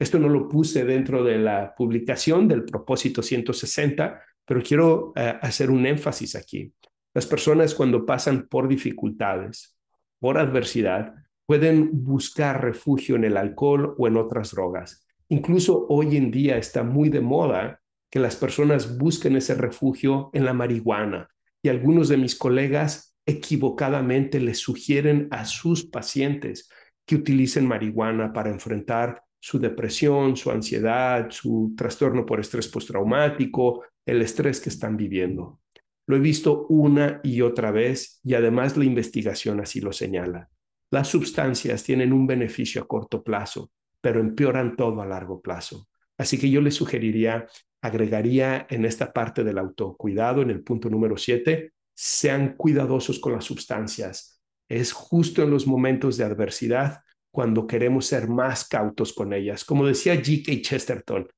Esto 0.00 0.18
no 0.18 0.30
lo 0.30 0.48
puse 0.48 0.86
dentro 0.86 1.22
de 1.22 1.36
la 1.36 1.74
publicación 1.76 2.48
del 2.48 2.64
propósito 2.64 3.22
160, 3.22 4.18
pero 4.46 4.62
quiero 4.62 5.12
eh, 5.14 5.36
hacer 5.42 5.70
un 5.70 5.84
énfasis 5.84 6.36
aquí. 6.36 6.72
Las 7.12 7.26
personas 7.26 7.74
cuando 7.74 8.06
pasan 8.06 8.48
por 8.48 8.66
dificultades, 8.66 9.76
por 10.18 10.38
adversidad, 10.38 11.12
pueden 11.44 11.90
buscar 11.92 12.62
refugio 12.62 13.16
en 13.16 13.24
el 13.24 13.36
alcohol 13.36 13.94
o 13.98 14.08
en 14.08 14.16
otras 14.16 14.52
drogas. 14.52 15.06
Incluso 15.28 15.86
hoy 15.90 16.16
en 16.16 16.30
día 16.30 16.56
está 16.56 16.82
muy 16.82 17.10
de 17.10 17.20
moda 17.20 17.82
que 18.10 18.20
las 18.20 18.36
personas 18.36 18.96
busquen 18.96 19.36
ese 19.36 19.54
refugio 19.54 20.30
en 20.32 20.46
la 20.46 20.54
marihuana 20.54 21.28
y 21.62 21.68
algunos 21.68 22.08
de 22.08 22.16
mis 22.16 22.36
colegas 22.36 23.18
equivocadamente 23.26 24.40
les 24.40 24.60
sugieren 24.60 25.28
a 25.30 25.44
sus 25.44 25.84
pacientes 25.84 26.70
que 27.04 27.16
utilicen 27.16 27.66
marihuana 27.66 28.32
para 28.32 28.48
enfrentar 28.48 29.24
su 29.40 29.58
depresión, 29.58 30.36
su 30.36 30.50
ansiedad, 30.50 31.30
su 31.30 31.74
trastorno 31.76 32.24
por 32.24 32.40
estrés 32.40 32.68
postraumático, 32.68 33.82
el 34.06 34.22
estrés 34.22 34.60
que 34.60 34.68
están 34.68 34.96
viviendo. 34.96 35.60
Lo 36.06 36.16
he 36.16 36.20
visto 36.20 36.66
una 36.68 37.20
y 37.22 37.40
otra 37.40 37.70
vez 37.70 38.20
y 38.22 38.34
además 38.34 38.76
la 38.76 38.84
investigación 38.84 39.60
así 39.60 39.80
lo 39.80 39.92
señala. 39.92 40.48
Las 40.90 41.08
sustancias 41.08 41.82
tienen 41.84 42.12
un 42.12 42.26
beneficio 42.26 42.82
a 42.82 42.86
corto 42.86 43.22
plazo, 43.22 43.70
pero 44.00 44.20
empeoran 44.20 44.76
todo 44.76 45.00
a 45.00 45.06
largo 45.06 45.40
plazo. 45.40 45.88
Así 46.18 46.38
que 46.38 46.50
yo 46.50 46.60
les 46.60 46.74
sugeriría 46.74 47.46
agregaría 47.82 48.66
en 48.68 48.84
esta 48.84 49.12
parte 49.12 49.44
del 49.44 49.58
autocuidado, 49.58 50.42
en 50.42 50.50
el 50.50 50.62
punto 50.62 50.90
número 50.90 51.16
siete, 51.16 51.72
sean 51.94 52.54
cuidadosos 52.56 53.18
con 53.18 53.32
las 53.32 53.44
sustancias. 53.44 54.42
Es 54.68 54.92
justo 54.92 55.42
en 55.42 55.50
los 55.50 55.66
momentos 55.66 56.16
de 56.16 56.24
adversidad 56.24 57.00
cuando 57.30 57.66
queremos 57.66 58.06
ser 58.06 58.28
más 58.28 58.66
cautos 58.66 59.12
con 59.12 59.32
ellas. 59.32 59.64
Como 59.64 59.86
decía 59.86 60.14
G.K. 60.14 60.62
Chesterton, 60.62 61.28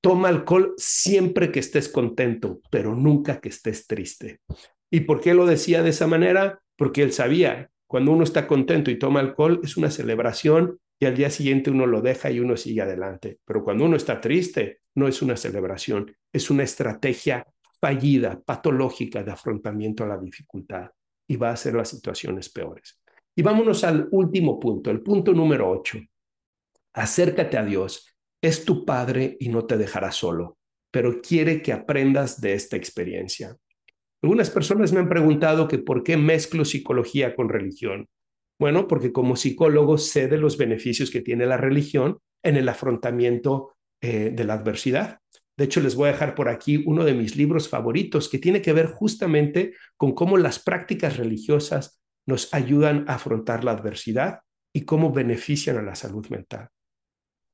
toma 0.00 0.28
alcohol 0.28 0.74
siempre 0.76 1.50
que 1.50 1.60
estés 1.60 1.88
contento, 1.88 2.60
pero 2.70 2.94
nunca 2.94 3.40
que 3.40 3.48
estés 3.48 3.86
triste. 3.86 4.40
¿Y 4.90 5.00
por 5.00 5.20
qué 5.20 5.34
lo 5.34 5.46
decía 5.46 5.82
de 5.82 5.90
esa 5.90 6.06
manera? 6.06 6.60
Porque 6.76 7.02
él 7.02 7.12
sabía, 7.12 7.70
cuando 7.86 8.12
uno 8.12 8.24
está 8.24 8.46
contento 8.46 8.90
y 8.90 8.98
toma 8.98 9.20
alcohol, 9.20 9.60
es 9.62 9.76
una 9.76 9.90
celebración 9.90 10.78
y 10.98 11.06
al 11.06 11.16
día 11.16 11.30
siguiente 11.30 11.70
uno 11.70 11.86
lo 11.86 12.00
deja 12.00 12.30
y 12.30 12.40
uno 12.40 12.56
sigue 12.56 12.82
adelante. 12.82 13.38
Pero 13.44 13.64
cuando 13.64 13.84
uno 13.84 13.96
está 13.96 14.20
triste, 14.20 14.80
no 14.94 15.08
es 15.08 15.22
una 15.22 15.36
celebración, 15.36 16.14
es 16.32 16.50
una 16.50 16.62
estrategia 16.62 17.46
fallida, 17.80 18.40
patológica 18.40 19.22
de 19.22 19.32
afrontamiento 19.32 20.04
a 20.04 20.08
la 20.08 20.18
dificultad 20.18 20.90
y 21.28 21.36
va 21.36 21.50
a 21.50 21.54
hacer 21.54 21.74
las 21.74 21.88
situaciones 21.88 22.48
peores. 22.48 23.00
Y 23.36 23.42
vámonos 23.42 23.84
al 23.84 24.08
último 24.12 24.60
punto, 24.60 24.90
el 24.90 25.00
punto 25.00 25.32
número 25.32 25.70
ocho. 25.70 25.98
Acércate 26.94 27.58
a 27.58 27.64
Dios. 27.64 28.08
Es 28.40 28.64
tu 28.64 28.84
Padre 28.84 29.36
y 29.40 29.48
no 29.48 29.64
te 29.64 29.76
dejará 29.76 30.12
solo, 30.12 30.58
pero 30.90 31.20
quiere 31.20 31.62
que 31.62 31.72
aprendas 31.72 32.40
de 32.40 32.54
esta 32.54 32.76
experiencia. 32.76 33.56
Algunas 34.22 34.50
personas 34.50 34.92
me 34.92 35.00
han 35.00 35.08
preguntado 35.08 35.66
que 35.66 35.78
por 35.78 36.02
qué 36.02 36.16
mezclo 36.16 36.64
psicología 36.64 37.34
con 37.34 37.48
religión. 37.48 38.08
Bueno, 38.58 38.86
porque 38.86 39.12
como 39.12 39.36
psicólogo 39.36 39.98
sé 39.98 40.28
de 40.28 40.38
los 40.38 40.56
beneficios 40.56 41.10
que 41.10 41.20
tiene 41.20 41.46
la 41.46 41.56
religión 41.56 42.18
en 42.42 42.56
el 42.56 42.68
afrontamiento 42.68 43.74
eh, 44.00 44.30
de 44.32 44.44
la 44.44 44.54
adversidad. 44.54 45.18
De 45.56 45.64
hecho, 45.64 45.80
les 45.80 45.94
voy 45.94 46.08
a 46.08 46.12
dejar 46.12 46.34
por 46.34 46.48
aquí 46.48 46.82
uno 46.86 47.04
de 47.04 47.14
mis 47.14 47.36
libros 47.36 47.68
favoritos 47.68 48.28
que 48.28 48.38
tiene 48.38 48.62
que 48.62 48.72
ver 48.72 48.86
justamente 48.86 49.74
con 49.96 50.14
cómo 50.14 50.36
las 50.36 50.58
prácticas 50.58 51.16
religiosas 51.16 52.00
nos 52.26 52.52
ayudan 52.54 53.04
a 53.08 53.14
afrontar 53.14 53.64
la 53.64 53.72
adversidad 53.72 54.40
y 54.72 54.84
cómo 54.84 55.12
benefician 55.12 55.76
a 55.76 55.82
la 55.82 55.94
salud 55.94 56.26
mental. 56.28 56.68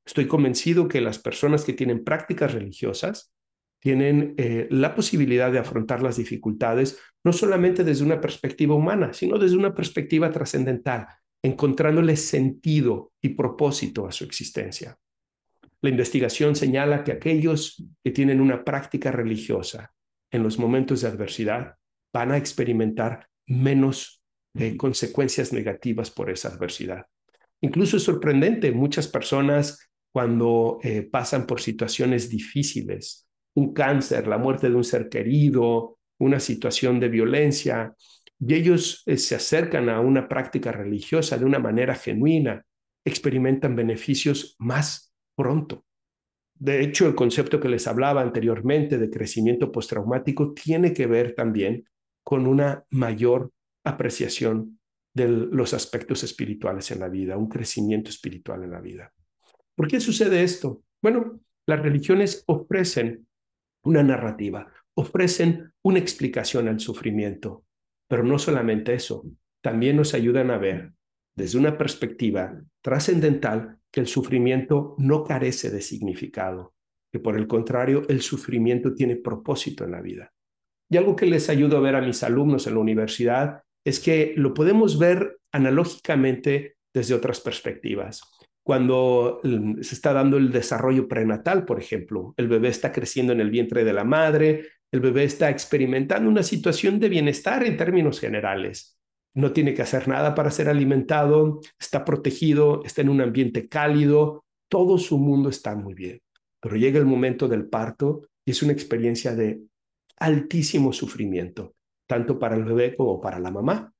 Estoy 0.05 0.27
convencido 0.27 0.89
que 0.89 1.01
las 1.01 1.19
personas 1.19 1.65
que 1.65 1.73
tienen 1.73 2.05
prácticas 2.05 2.53
religiosas 2.53 3.33
tienen 3.81 4.35
eh, 4.37 4.69
la 4.71 4.95
posibilidad 4.95 5.51
de 5.51 5.59
afrontar 5.59 6.03
las 6.03 6.17
dificultades 6.17 6.99
no 7.25 7.33
solamente 7.33 7.85
desde 7.85 8.05
una 8.05 8.21
perspectiva 8.21 8.75
humana, 8.75 9.13
sino 9.13 9.39
desde 9.39 9.57
una 9.57 9.75
perspectiva 9.75 10.31
trascendental, 10.31 11.07
encontrándole 11.43 12.17
sentido 12.17 13.13
y 13.21 13.31
propósito 13.31 14.07
a 14.07 14.13
su 14.13 14.25
existencia. 14.25 14.99
La 15.83 15.91
investigación 15.91 16.57
señala 16.57 17.05
que 17.05 17.13
aquellos 17.13 17.83
que 18.05 18.11
tienen 18.11 18.41
una 18.41 18.65
práctica 18.65 19.11
religiosa 19.11 19.93
en 20.31 20.43
los 20.43 20.59
momentos 20.59 21.01
de 21.01 21.09
adversidad 21.09 21.77
van 22.13 22.33
a 22.33 22.37
experimentar 22.37 23.29
menos 23.47 24.20
consecuencias 24.77 25.53
negativas 25.53 26.11
por 26.11 26.31
esa 26.31 26.49
adversidad. 26.49 27.07
Incluso 27.61 27.99
es 27.99 28.03
sorprendente, 28.03 28.73
muchas 28.73 29.07
personas 29.07 29.91
cuando 30.13 30.79
eh, 30.83 31.03
pasan 31.03 31.47
por 31.47 31.61
situaciones 31.61 32.29
difíciles, 32.29 33.29
un 33.55 33.73
cáncer, 33.73 34.27
la 34.27 34.39
muerte 34.39 34.69
de 34.69 34.75
un 34.75 34.85
ser 34.85 35.09
querido, 35.09 35.99
una 36.19 36.41
situación 36.41 36.99
de 37.01 37.09
violencia, 37.09 37.95
y 38.39 38.55
ellos 38.55 39.03
eh, 39.07 39.17
se 39.19 39.35
acercan 39.35 39.89
a 39.89 40.01
una 40.01 40.29
práctica 40.29 40.73
religiosa 40.73 41.37
de 41.37 41.45
una 41.45 41.59
manera 41.59 41.95
genuina, 41.95 42.65
experimentan 43.05 43.77
beneficios 43.77 44.57
más 44.59 45.13
pronto. 45.37 45.85
De 46.55 46.83
hecho, 46.83 47.07
el 47.07 47.15
concepto 47.15 47.61
que 47.61 47.69
les 47.69 47.87
hablaba 47.87 48.21
anteriormente 48.21 48.99
de 48.99 49.09
crecimiento 49.09 49.71
postraumático 49.73 50.53
tiene 50.53 50.93
que 50.93 51.07
ver 51.07 51.35
también 51.35 51.85
con 52.23 52.47
una 52.47 52.85
mayor 52.91 53.51
apreciación 53.91 54.81
de 55.15 55.29
los 55.29 55.75
aspectos 55.75 56.23
espirituales 56.23 56.91
en 56.91 57.01
la 57.01 57.09
vida, 57.09 57.37
un 57.37 57.49
crecimiento 57.49 58.11
espiritual 58.11 58.63
en 58.63 58.71
la 58.71 58.81
vida. 58.81 59.13
¿Por 59.75 59.89
qué 59.89 60.01
sucede 60.01 60.43
esto? 60.43 60.83
Bueno, 61.03 61.41
las 61.67 61.81
religiones 61.81 62.45
ofrecen 62.47 63.27
una 63.83 64.03
narrativa, 64.03 64.73
ofrecen 64.95 65.73
una 65.83 65.99
explicación 65.99 66.69
al 66.69 66.81
sufrimiento, 66.81 67.65
pero 68.09 68.23
no 68.23 68.39
solamente 68.39 68.95
eso, 68.95 69.25
también 69.63 69.97
nos 69.97 70.15
ayudan 70.15 70.51
a 70.51 70.59
ver 70.59 70.93
desde 71.35 71.59
una 71.59 71.79
perspectiva 71.79 72.61
trascendental 72.83 73.79
que 73.91 74.01
el 74.01 74.07
sufrimiento 74.07 74.95
no 74.99 75.25
carece 75.25 75.71
de 75.71 75.81
significado, 75.81 76.75
que 77.13 77.19
por 77.19 77.37
el 77.37 77.47
contrario 77.47 78.03
el 78.09 78.21
sufrimiento 78.21 78.95
tiene 78.95 79.17
propósito 79.17 79.85
en 79.85 79.93
la 79.93 80.01
vida. 80.01 80.33
Y 80.89 80.97
algo 80.97 81.17
que 81.17 81.27
les 81.27 81.49
ayudo 81.49 81.77
a 81.77 81.81
ver 81.81 81.95
a 81.95 82.01
mis 82.01 82.23
alumnos 82.23 82.67
en 82.67 82.75
la 82.75 82.81
universidad 82.81 83.63
es 83.85 84.01
que 84.01 84.35
lo 84.37 84.55
podemos 84.55 84.99
ver 84.99 85.39
analógicamente 85.53 86.77
desde 86.95 87.15
otras 87.15 87.41
perspectivas. 87.41 88.23
Cuando 88.63 89.41
mm, 89.43 89.81
se 89.81 89.95
está 89.95 90.13
dando 90.13 90.37
el 90.37 90.53
desarrollo 90.53 91.09
prenatal, 91.09 91.65
por 91.65 91.81
ejemplo, 91.81 92.35
el 92.37 92.49
bebé 92.49 92.69
está 92.69 92.93
creciendo 92.93 93.33
en 93.33 93.41
el 93.41 93.51
vientre 93.51 93.85
de 93.85 93.93
la 93.93 94.05
madre, 94.05 94.67
el 94.93 95.01
bebé 95.01 95.25
está 95.25 95.51
experimentando 95.51 96.29
una 96.29 96.43
situación 96.43 96.99
de 97.01 97.09
bienestar 97.09 97.65
en 97.65 97.77
términos 97.77 98.21
generales 98.21 99.01
no 99.35 99.53
tiene 99.53 99.75
que 99.75 99.83
hacer 99.83 100.09
nada 100.09 100.35
para 100.35 100.51
ser 100.51 100.69
alimentado, 100.69 101.61
está 101.79 102.05
protegido, 102.05 102.83
está 102.85 103.03
en 103.03 103.11
un 103.11 103.21
ambiente 103.21 103.69
cálido, 103.69 104.45
todo 104.69 104.99
su 104.99 105.19
mundo 105.19 105.49
está 105.49 105.75
muy 105.77 105.95
bien. 105.95 106.21
Pero 106.61 106.77
llega 106.77 106.99
el 106.99 107.07
momento 107.07 107.49
del 107.49 107.67
parto 107.67 108.23
y 108.45 108.51
es 108.51 108.63
una 108.63 108.73
experiencia 108.73 109.35
de 109.35 109.63
altísimo 110.19 110.93
sufrimiento, 110.93 111.75
tanto 112.11 112.41
para 112.41 112.57
el 112.57 112.65
bebé 112.65 112.97
como 112.97 113.21
para 113.21 113.39
la 113.39 113.53
mamá. 113.53 113.95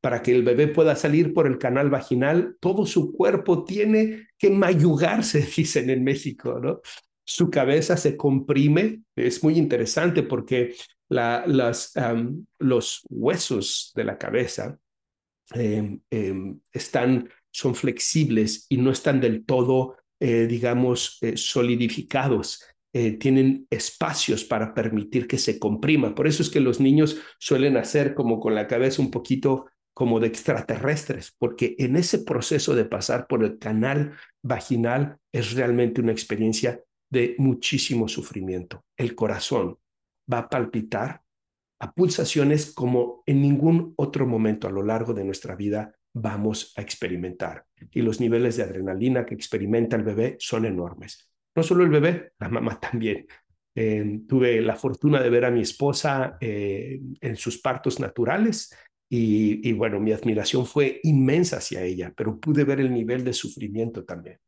Para 0.00 0.22
que 0.22 0.32
el 0.32 0.42
bebé 0.42 0.66
pueda 0.66 0.96
salir 0.96 1.32
por 1.32 1.46
el 1.46 1.56
canal 1.56 1.88
vaginal, 1.88 2.56
todo 2.58 2.84
su 2.84 3.12
cuerpo 3.12 3.64
tiene 3.64 4.26
que 4.36 4.50
mayugarse, 4.50 5.46
dicen 5.56 5.88
en 5.88 6.02
México, 6.02 6.58
¿no? 6.60 6.80
Su 7.24 7.50
cabeza 7.50 7.96
se 7.96 8.16
comprime, 8.16 9.02
es 9.14 9.44
muy 9.44 9.56
interesante 9.56 10.24
porque 10.24 10.74
los 12.58 13.02
huesos 13.08 13.92
de 13.94 14.04
la 14.04 14.18
cabeza 14.18 14.76
em, 15.54 16.00
em, 16.10 16.58
están, 16.72 17.30
son 17.52 17.76
flexibles 17.76 18.66
y 18.68 18.78
no 18.78 18.90
están 18.90 19.20
del 19.20 19.44
todo, 19.46 19.96
eh, 20.18 20.46
digamos, 20.48 21.18
eh, 21.22 21.36
solidificados. 21.36 22.64
Eh, 22.96 23.18
tienen 23.18 23.66
espacios 23.70 24.44
para 24.44 24.72
permitir 24.72 25.26
que 25.26 25.36
se 25.36 25.58
comprima. 25.58 26.14
Por 26.14 26.28
eso 26.28 26.44
es 26.44 26.48
que 26.48 26.60
los 26.60 26.78
niños 26.78 27.20
suelen 27.40 27.76
hacer 27.76 28.14
como 28.14 28.38
con 28.38 28.54
la 28.54 28.68
cabeza 28.68 29.02
un 29.02 29.10
poquito 29.10 29.66
como 29.92 30.20
de 30.20 30.28
extraterrestres, 30.28 31.34
porque 31.36 31.74
en 31.78 31.96
ese 31.96 32.20
proceso 32.20 32.74
de 32.74 32.84
pasar 32.84 33.26
por 33.26 33.42
el 33.42 33.58
canal 33.58 34.12
vaginal 34.42 35.18
es 35.32 35.54
realmente 35.54 36.00
una 36.00 36.12
experiencia 36.12 36.80
de 37.10 37.34
muchísimo 37.38 38.06
sufrimiento. 38.06 38.84
El 38.96 39.16
corazón, 39.16 39.76
va 40.32 40.38
a 40.38 40.48
palpitar 40.48 41.22
a 41.80 41.92
pulsaciones 41.92 42.72
como 42.72 43.22
en 43.26 43.42
ningún 43.42 43.92
otro 43.96 44.26
momento 44.26 44.68
a 44.68 44.70
lo 44.70 44.82
largo 44.82 45.12
de 45.12 45.24
nuestra 45.24 45.54
vida 45.54 45.94
vamos 46.14 46.72
a 46.76 46.80
experimentar. 46.80 47.66
Y 47.90 48.02
los 48.02 48.20
niveles 48.20 48.56
de 48.56 48.62
adrenalina 48.62 49.26
que 49.26 49.34
experimenta 49.34 49.96
el 49.96 50.04
bebé 50.04 50.36
son 50.38 50.64
enormes. 50.64 51.33
No 51.54 51.62
solo 51.62 51.84
el 51.84 51.90
bebé, 51.90 52.32
la 52.38 52.48
mamá 52.48 52.78
también. 52.80 53.26
Eh, 53.74 54.20
tuve 54.28 54.60
la 54.60 54.76
fortuna 54.76 55.20
de 55.20 55.30
ver 55.30 55.44
a 55.44 55.50
mi 55.50 55.62
esposa 55.62 56.36
eh, 56.40 57.00
en 57.20 57.36
sus 57.36 57.60
partos 57.60 57.98
naturales 57.98 58.72
y, 59.08 59.68
y, 59.68 59.72
bueno, 59.72 60.00
mi 60.00 60.12
admiración 60.12 60.64
fue 60.64 61.00
inmensa 61.02 61.58
hacia 61.58 61.82
ella, 61.82 62.12
pero 62.16 62.38
pude 62.38 62.64
ver 62.64 62.80
el 62.80 62.92
nivel 62.92 63.24
de 63.24 63.32
sufrimiento 63.32 64.04
también. 64.04 64.38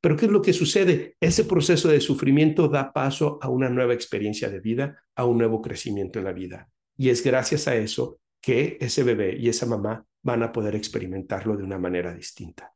Pero 0.00 0.16
¿qué 0.16 0.26
es 0.26 0.32
lo 0.32 0.42
que 0.42 0.52
sucede? 0.52 1.16
Ese 1.20 1.44
proceso 1.44 1.88
de 1.88 2.00
sufrimiento 2.00 2.68
da 2.68 2.92
paso 2.92 3.38
a 3.42 3.48
una 3.48 3.68
nueva 3.68 3.94
experiencia 3.94 4.48
de 4.48 4.60
vida, 4.60 5.02
a 5.16 5.24
un 5.24 5.38
nuevo 5.38 5.60
crecimiento 5.60 6.20
en 6.20 6.24
la 6.24 6.32
vida. 6.32 6.68
Y 6.96 7.10
es 7.10 7.24
gracias 7.24 7.66
a 7.66 7.76
eso 7.76 8.20
que 8.40 8.78
ese 8.80 9.02
bebé 9.02 9.36
y 9.36 9.48
esa 9.48 9.66
mamá 9.66 10.04
van 10.22 10.42
a 10.42 10.52
poder 10.52 10.76
experimentarlo 10.76 11.56
de 11.56 11.64
una 11.64 11.78
manera 11.78 12.14
distinta. 12.14 12.72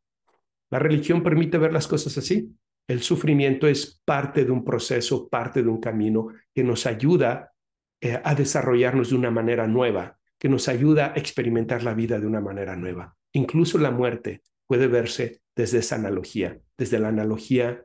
La 0.71 0.79
religión 0.79 1.23
permite 1.23 1.59
ver 1.59 1.73
las 1.73 1.87
cosas 1.87 2.17
así. 2.19 2.51
El 2.89 3.03
sufrimiento 3.03 3.67
es 3.67 4.01
parte 4.05 4.45
de 4.45 4.51
un 4.51 4.65
proceso, 4.65 5.29
parte 5.29 5.63
de 5.63 5.69
un 5.69 5.81
camino 5.81 6.29
que 6.55 6.65
nos 6.65 6.87
ayuda 6.87 7.53
eh, 8.01 8.21
a 8.23 8.35
desarrollarnos 8.35 9.11
de 9.11 9.17
una 9.17 9.31
manera 9.31 9.67
nueva, 9.67 10.19
que 10.39 10.49
nos 10.49 10.69
ayuda 10.69 11.13
a 11.15 11.19
experimentar 11.19 11.83
la 11.85 11.95
vida 11.95 12.19
de 12.19 12.27
una 12.27 12.41
manera 12.41 12.77
nueva. 12.77 13.17
Incluso 13.33 13.79
la 13.79 13.91
muerte 13.91 14.43
puede 14.67 14.89
verse 14.89 15.41
desde 15.55 15.79
esa 15.79 15.97
analogía, 15.97 16.59
desde 16.77 16.99
la 16.99 17.09
analogía 17.09 17.85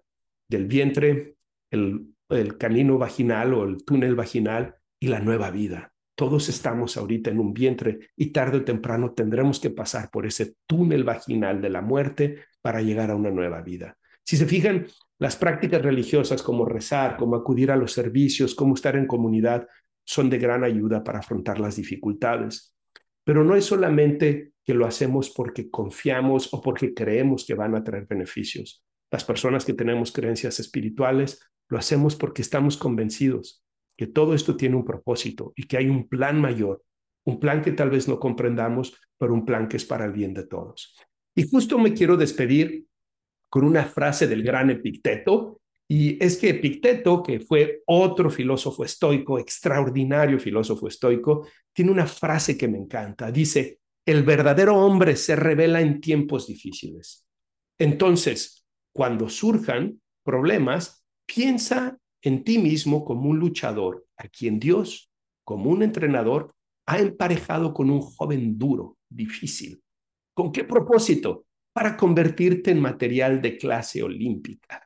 del 0.50 0.66
vientre, 0.66 1.36
el, 1.72 2.16
el 2.30 2.58
canino 2.58 2.98
vaginal 2.98 3.54
o 3.54 3.64
el 3.66 3.84
túnel 3.86 4.16
vaginal 4.16 4.76
y 5.00 5.08
la 5.08 5.20
nueva 5.20 5.52
vida. 5.52 5.94
Todos 6.16 6.50
estamos 6.50 6.98
ahorita 6.98 7.30
en 7.30 7.40
un 7.40 7.54
vientre 7.54 8.10
y 8.16 8.32
tarde 8.32 8.58
o 8.58 8.64
temprano 8.66 9.14
tendremos 9.14 9.60
que 9.60 9.70
pasar 9.70 10.10
por 10.10 10.26
ese 10.26 10.56
túnel 10.66 11.04
vaginal 11.04 11.62
de 11.62 11.70
la 11.70 11.82
muerte 11.82 12.46
para 12.62 12.82
llegar 12.82 13.12
a 13.12 13.16
una 13.16 13.30
nueva 13.30 13.62
vida. 13.62 13.98
Si 14.28 14.36
se 14.36 14.46
fijan, 14.46 14.86
las 15.20 15.38
prácticas 15.38 15.82
religiosas 15.82 16.44
como 16.44 16.66
rezar, 16.66 17.16
como 17.16 17.38
acudir 17.38 17.72
a 17.72 17.78
los 17.78 17.94
servicios, 17.94 18.56
como 18.56 18.74
estar 18.74 18.98
en 18.98 19.08
comunidad, 19.08 19.66
son 20.06 20.30
de 20.30 20.38
gran 20.38 20.66
ayuda 20.66 21.02
para 21.02 21.20
afrontar 21.20 21.62
las 21.62 21.78
dificultades. 21.78 22.76
Pero 23.24 23.46
no 23.46 23.56
es 23.56 23.64
solamente 23.64 24.52
que 24.66 24.74
lo 24.74 24.86
hacemos 24.86 25.30
porque 25.30 25.70
confiamos 25.70 26.54
o 26.54 26.62
porque 26.62 26.94
creemos 26.94 27.46
que 27.46 27.54
van 27.54 27.74
a 27.74 27.86
traer 27.86 28.06
beneficios. 28.06 28.84
Las 29.10 29.24
personas 29.24 29.64
que 29.64 29.74
tenemos 29.74 30.12
creencias 30.12 30.60
espirituales 30.60 31.40
lo 31.70 31.78
hacemos 31.78 32.18
porque 32.18 32.42
estamos 32.42 32.76
convencidos 32.76 33.64
que 33.98 34.08
todo 34.08 34.34
esto 34.34 34.58
tiene 34.58 34.76
un 34.76 34.84
propósito 34.84 35.54
y 35.56 35.64
que 35.68 35.78
hay 35.78 35.88
un 35.88 36.10
plan 36.10 36.42
mayor, 36.42 36.84
un 37.26 37.40
plan 37.40 37.62
que 37.62 37.72
tal 37.72 37.92
vez 37.92 38.10
no 38.10 38.20
comprendamos, 38.20 38.94
pero 39.18 39.34
un 39.34 39.46
plan 39.46 39.70
que 39.70 39.78
es 39.78 39.86
para 39.86 40.04
el 40.04 40.12
bien 40.12 40.34
de 40.34 40.46
todos. 40.46 40.98
Y 41.34 41.48
justo 41.50 41.80
me 41.80 41.94
quiero 41.94 42.18
despedir 42.18 42.87
con 43.50 43.64
una 43.64 43.86
frase 43.86 44.28
del 44.28 44.44
gran 44.44 44.70
Epicteto, 44.70 45.62
y 45.90 46.22
es 46.24 46.38
que 46.38 46.50
Epicteto, 46.50 47.24
que 47.24 47.40
fue 47.40 47.82
otro 47.86 48.30
filósofo 48.30 48.84
estoico, 48.84 49.40
extraordinario 49.40 50.40
filósofo 50.40 50.88
estoico, 50.88 51.48
tiene 51.74 51.92
una 51.92 52.06
frase 52.06 52.58
que 52.58 52.68
me 52.68 52.78
encanta. 52.78 53.32
Dice, 53.32 53.80
el 54.06 54.24
verdadero 54.24 54.76
hombre 54.76 55.16
se 55.16 55.36
revela 55.36 55.82
en 55.82 56.02
tiempos 56.02 56.48
difíciles. 56.48 57.26
Entonces, 57.80 58.66
cuando 58.94 59.30
surjan 59.30 60.02
problemas, 60.24 61.06
piensa 61.26 61.98
en 62.22 62.44
ti 62.44 62.58
mismo 62.58 63.06
como 63.06 63.30
un 63.30 63.40
luchador 63.40 64.06
a 64.18 64.28
quien 64.28 64.60
Dios, 64.60 65.10
como 65.46 65.70
un 65.70 65.84
entrenador, 65.84 66.54
ha 66.86 67.00
emparejado 67.00 67.74
con 67.74 67.90
un 67.90 68.02
joven 68.02 68.58
duro, 68.58 68.98
difícil. 69.10 69.82
¿Con 70.34 70.52
qué 70.52 70.64
propósito? 70.64 71.46
Para 71.78 71.96
convertirte 71.96 72.72
en 72.72 72.82
material 72.82 73.40
de 73.40 73.56
clase 73.56 74.02
olímpica. 74.02 74.84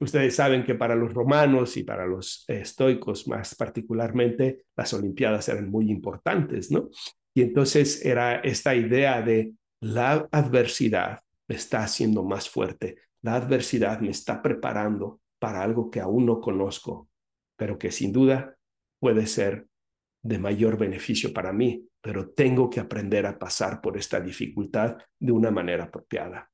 Ustedes 0.00 0.34
saben 0.34 0.64
que 0.64 0.74
para 0.74 0.96
los 0.96 1.14
romanos 1.14 1.76
y 1.76 1.84
para 1.84 2.04
los 2.04 2.44
estoicos 2.48 3.28
más 3.28 3.54
particularmente, 3.54 4.64
las 4.76 4.92
Olimpiadas 4.92 5.48
eran 5.48 5.70
muy 5.70 5.88
importantes, 5.88 6.72
¿no? 6.72 6.88
Y 7.32 7.42
entonces 7.42 8.04
era 8.04 8.40
esta 8.40 8.74
idea 8.74 9.22
de 9.22 9.52
la 9.78 10.28
adversidad 10.32 11.20
me 11.46 11.54
está 11.54 11.84
haciendo 11.84 12.24
más 12.24 12.50
fuerte, 12.50 12.96
la 13.22 13.36
adversidad 13.36 14.00
me 14.00 14.10
está 14.10 14.42
preparando 14.42 15.20
para 15.38 15.62
algo 15.62 15.92
que 15.92 16.00
aún 16.00 16.26
no 16.26 16.40
conozco, 16.40 17.08
pero 17.56 17.78
que 17.78 17.92
sin 17.92 18.12
duda 18.12 18.56
puede 18.98 19.28
ser 19.28 19.68
de 20.22 20.38
mayor 20.38 20.76
beneficio 20.76 21.32
para 21.32 21.52
mí, 21.52 21.86
pero 22.00 22.30
tengo 22.30 22.68
que 22.68 22.80
aprender 22.80 23.26
a 23.26 23.38
pasar 23.38 23.80
por 23.80 23.96
esta 23.96 24.20
dificultad 24.20 24.96
de 25.18 25.32
una 25.32 25.50
manera 25.50 25.84
apropiada. 25.84 26.50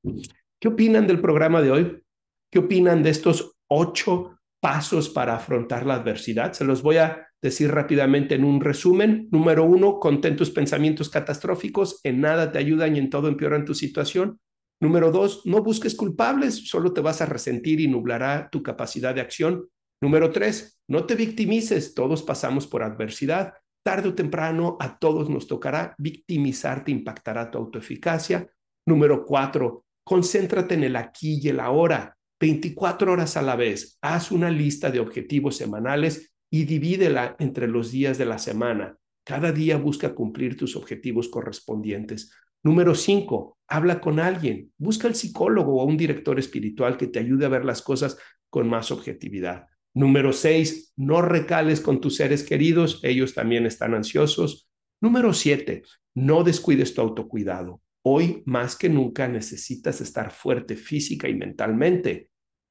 ¿Qué 0.61 0.69
opinan 0.69 1.07
del 1.07 1.21
programa 1.21 1.61
de 1.63 1.71
hoy? 1.71 2.03
¿Qué 2.51 2.61
opinan 2.61 3.03
de 3.03 3.11
estos 3.11 3.57
ocho 3.69 4.39
pasos 4.61 5.09
para 5.09 5.37
afrontar 5.37 5.85
la 5.85 5.95
adversidad? 5.95 6.53
Se 6.53 6.65
los 6.65 6.83
voy 6.83 6.97
a 6.97 7.27
decir 7.43 7.71
rápidamente 7.71 8.35
en 8.35 8.45
un 8.45 8.61
resumen. 8.61 9.29
Número 9.31 9.65
uno, 9.65 9.99
contén 9.99 10.37
tus 10.37 10.51
pensamientos 10.51 11.11
catastróficos, 11.11 12.01
en 12.05 12.21
nada 12.21 12.53
te 12.53 12.59
ayudan 12.59 12.97
y 12.97 12.99
en 12.99 13.11
todo 13.11 13.29
empeoran 13.29 13.65
tu 13.65 13.75
situación. 13.75 14.39
Número 14.81 15.11
dos, 15.11 15.43
no 15.47 15.63
busques 15.63 15.95
culpables, 15.95 16.69
solo 16.69 16.93
te 16.93 17.01
vas 17.01 17.23
a 17.23 17.27
resentir 17.27 17.81
y 17.81 17.89
nublará 17.89 18.49
tu 18.51 18.63
capacidad 18.63 19.15
de 19.15 19.23
acción. 19.23 19.69
Número 20.01 20.31
tres, 20.31 20.79
no 20.89 21.07
te 21.07 21.15
victimices, 21.15 21.95
todos 21.95 22.23
pasamos 22.23 22.67
por 22.67 22.83
adversidad. 22.83 23.55
Tarde 23.83 24.11
o 24.11 24.15
temprano 24.15 24.77
a 24.81 24.99
todos 24.99 25.31
nos 25.31 25.47
tocará 25.47 25.95
victimizarte, 25.99 26.91
impactará 26.91 27.51
tu 27.51 27.59
autoeficacia. 27.59 28.51
Número 28.85 29.25
cuatro, 29.25 29.85
concéntrate 30.05 30.75
en 30.75 30.85
el 30.85 30.97
aquí 30.97 31.41
y 31.43 31.49
el 31.49 31.61
ahora, 31.61 32.17
24 32.39 33.13
horas 33.13 33.37
a 33.37 33.43
la 33.43 33.57
vez. 33.57 33.99
Haz 34.03 34.31
una 34.31 34.51
lista 34.51 34.91
de 34.91 35.01
objetivos 35.01 35.57
semanales 35.57 36.35
y 36.51 36.65
divídela 36.65 37.37
entre 37.39 37.67
los 37.67 37.91
días 37.91 38.19
de 38.19 38.27
la 38.27 38.39
semana. 38.39 38.97
Cada 39.25 39.51
día 39.51 39.77
busca 39.79 40.15
cumplir 40.15 40.57
tus 40.57 40.77
objetivos 40.77 41.29
correspondientes. 41.29 42.33
Número 42.63 42.95
cinco, 42.95 43.59
habla 43.69 44.01
con 44.01 44.21
alguien. 44.21 44.73
Busca 44.77 45.09
al 45.09 45.15
psicólogo 45.15 45.81
o 45.81 45.85
un 45.85 45.97
director 45.97 46.39
espiritual 46.39 46.97
que 46.97 47.07
te 47.07 47.19
ayude 47.19 47.47
a 47.47 47.51
ver 47.51 47.65
las 47.65 47.83
cosas 47.83 48.19
con 48.51 48.69
más 48.69 48.91
objetividad. 48.91 49.67
Número 49.97 50.35
seis, 50.35 50.93
no 50.95 51.23
recales 51.23 51.81
con 51.81 52.03
tus 52.03 52.17
seres 52.17 52.45
queridos. 52.45 53.01
Ellos 53.03 53.33
también 53.33 53.65
están 53.65 53.95
ansiosos. 53.95 54.69
Número 55.01 55.33
siete, 55.33 55.85
no 56.15 56.45
descuides 56.45 56.93
tu 56.93 57.01
autocuidado. 57.01 57.81
Hoy 58.03 58.43
más 58.45 58.77
que 58.77 58.91
nunca 58.91 59.27
necesitas 59.27 60.03
estar 60.03 60.31
fuerte 60.31 60.77
física 60.77 61.31
y 61.31 61.35
mentalmente 61.35 62.29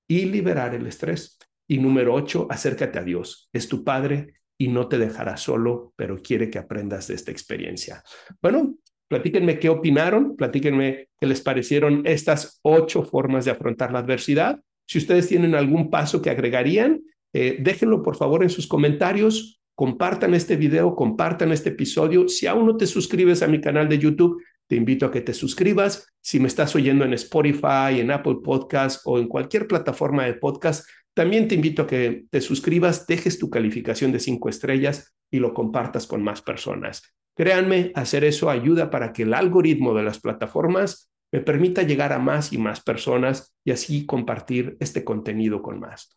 y 0.08 0.26
liberar 0.26 0.76
el 0.76 0.86
estrés. 0.86 1.40
Y 1.68 1.80
número 1.80 2.14
ocho, 2.14 2.46
acércate 2.52 3.00
a 3.00 3.04
Dios. 3.04 3.50
Es 3.52 3.68
tu 3.68 3.84
Padre 3.84 4.36
y 4.56 4.68
no 4.68 4.88
te 4.88 5.00
dejará 5.00 5.36
solo, 5.36 5.94
pero 5.96 6.22
quiere 6.22 6.52
que 6.52 6.60
aprendas 6.60 7.08
de 7.08 7.16
esta 7.16 7.32
experiencia. 7.32 8.04
Bueno, 8.40 8.78
Platíquenme 9.08 9.60
qué 9.60 9.70
opinaron, 9.70 10.36
platíquenme 10.36 11.10
qué 11.20 11.28
les 11.28 11.40
parecieron 11.40 12.02
estas 12.06 12.60
ocho 12.64 13.04
formas 13.04 13.46
de 13.46 13.52
afrontar 13.52 13.92
la 13.92 14.00
adversidad. 14.00 14.60
Si 14.88 14.98
ustedes 14.98 15.28
tienen 15.28 15.54
algún 15.54 15.92
paso 15.92 16.24
que 16.24 16.32
agregarían, 16.32 17.02
eh, 17.38 17.58
déjenlo 17.60 18.02
por 18.02 18.16
favor 18.16 18.44
en 18.44 18.50
sus 18.50 18.66
comentarios, 18.66 19.62
compartan 19.76 20.34
este 20.34 20.56
video, 20.56 20.96
compartan 20.96 21.52
este 21.52 21.68
episodio. 21.68 22.30
Si 22.30 22.48
aún 22.48 22.66
no 22.66 22.78
te 22.78 22.88
suscribes 22.88 23.44
a 23.44 23.48
mi 23.48 23.60
canal 23.60 23.90
de 23.90 24.00
YouTube, 24.00 24.42
te 24.68 24.78
invito 24.78 25.06
a 25.06 25.12
que 25.12 25.20
te 25.20 25.34
suscribas. 25.34 26.08
Si 26.22 26.40
me 26.40 26.48
estás 26.48 26.74
oyendo 26.78 27.04
en 27.04 27.12
Spotify, 27.12 28.00
en 28.00 28.12
Apple 28.12 28.38
Podcast 28.42 29.02
o 29.04 29.20
en 29.20 29.28
cualquier 29.28 29.68
plataforma 29.68 30.24
de 30.24 30.36
podcast, 30.36 30.88
también 31.14 31.50
te 31.50 31.56
invito 31.56 31.82
a 31.82 31.88
que 31.88 32.24
te 32.32 32.40
suscribas, 32.40 33.06
dejes 33.06 33.38
tu 33.38 33.50
calificación 33.50 34.14
de 34.14 34.22
cinco 34.22 34.48
estrellas 34.48 35.14
y 35.30 35.40
lo 35.40 35.54
compartas 35.54 36.08
con 36.08 36.24
más 36.24 36.42
personas. 36.42 37.04
Créanme, 37.36 37.92
hacer 37.96 38.24
eso 38.24 38.50
ayuda 38.50 38.90
para 38.90 39.12
que 39.12 39.24
el 39.24 39.34
algoritmo 39.34 39.94
de 39.94 40.04
las 40.04 40.22
plataformas 40.22 41.12
me 41.34 41.42
permita 41.42 41.84
llegar 41.84 42.14
a 42.14 42.20
más 42.20 42.54
y 42.54 42.58
más 42.58 42.80
personas 42.80 43.54
y 43.66 43.72
así 43.72 44.06
compartir 44.06 44.78
este 44.80 45.04
contenido 45.04 45.62
con 45.62 45.82
más. 45.82 46.16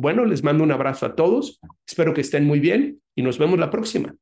Bueno, 0.00 0.24
les 0.24 0.44
mando 0.44 0.62
un 0.62 0.70
abrazo 0.70 1.06
a 1.06 1.16
todos, 1.16 1.58
espero 1.84 2.14
que 2.14 2.20
estén 2.20 2.44
muy 2.44 2.60
bien 2.60 3.02
y 3.16 3.22
nos 3.22 3.36
vemos 3.36 3.58
la 3.58 3.68
próxima. 3.68 4.14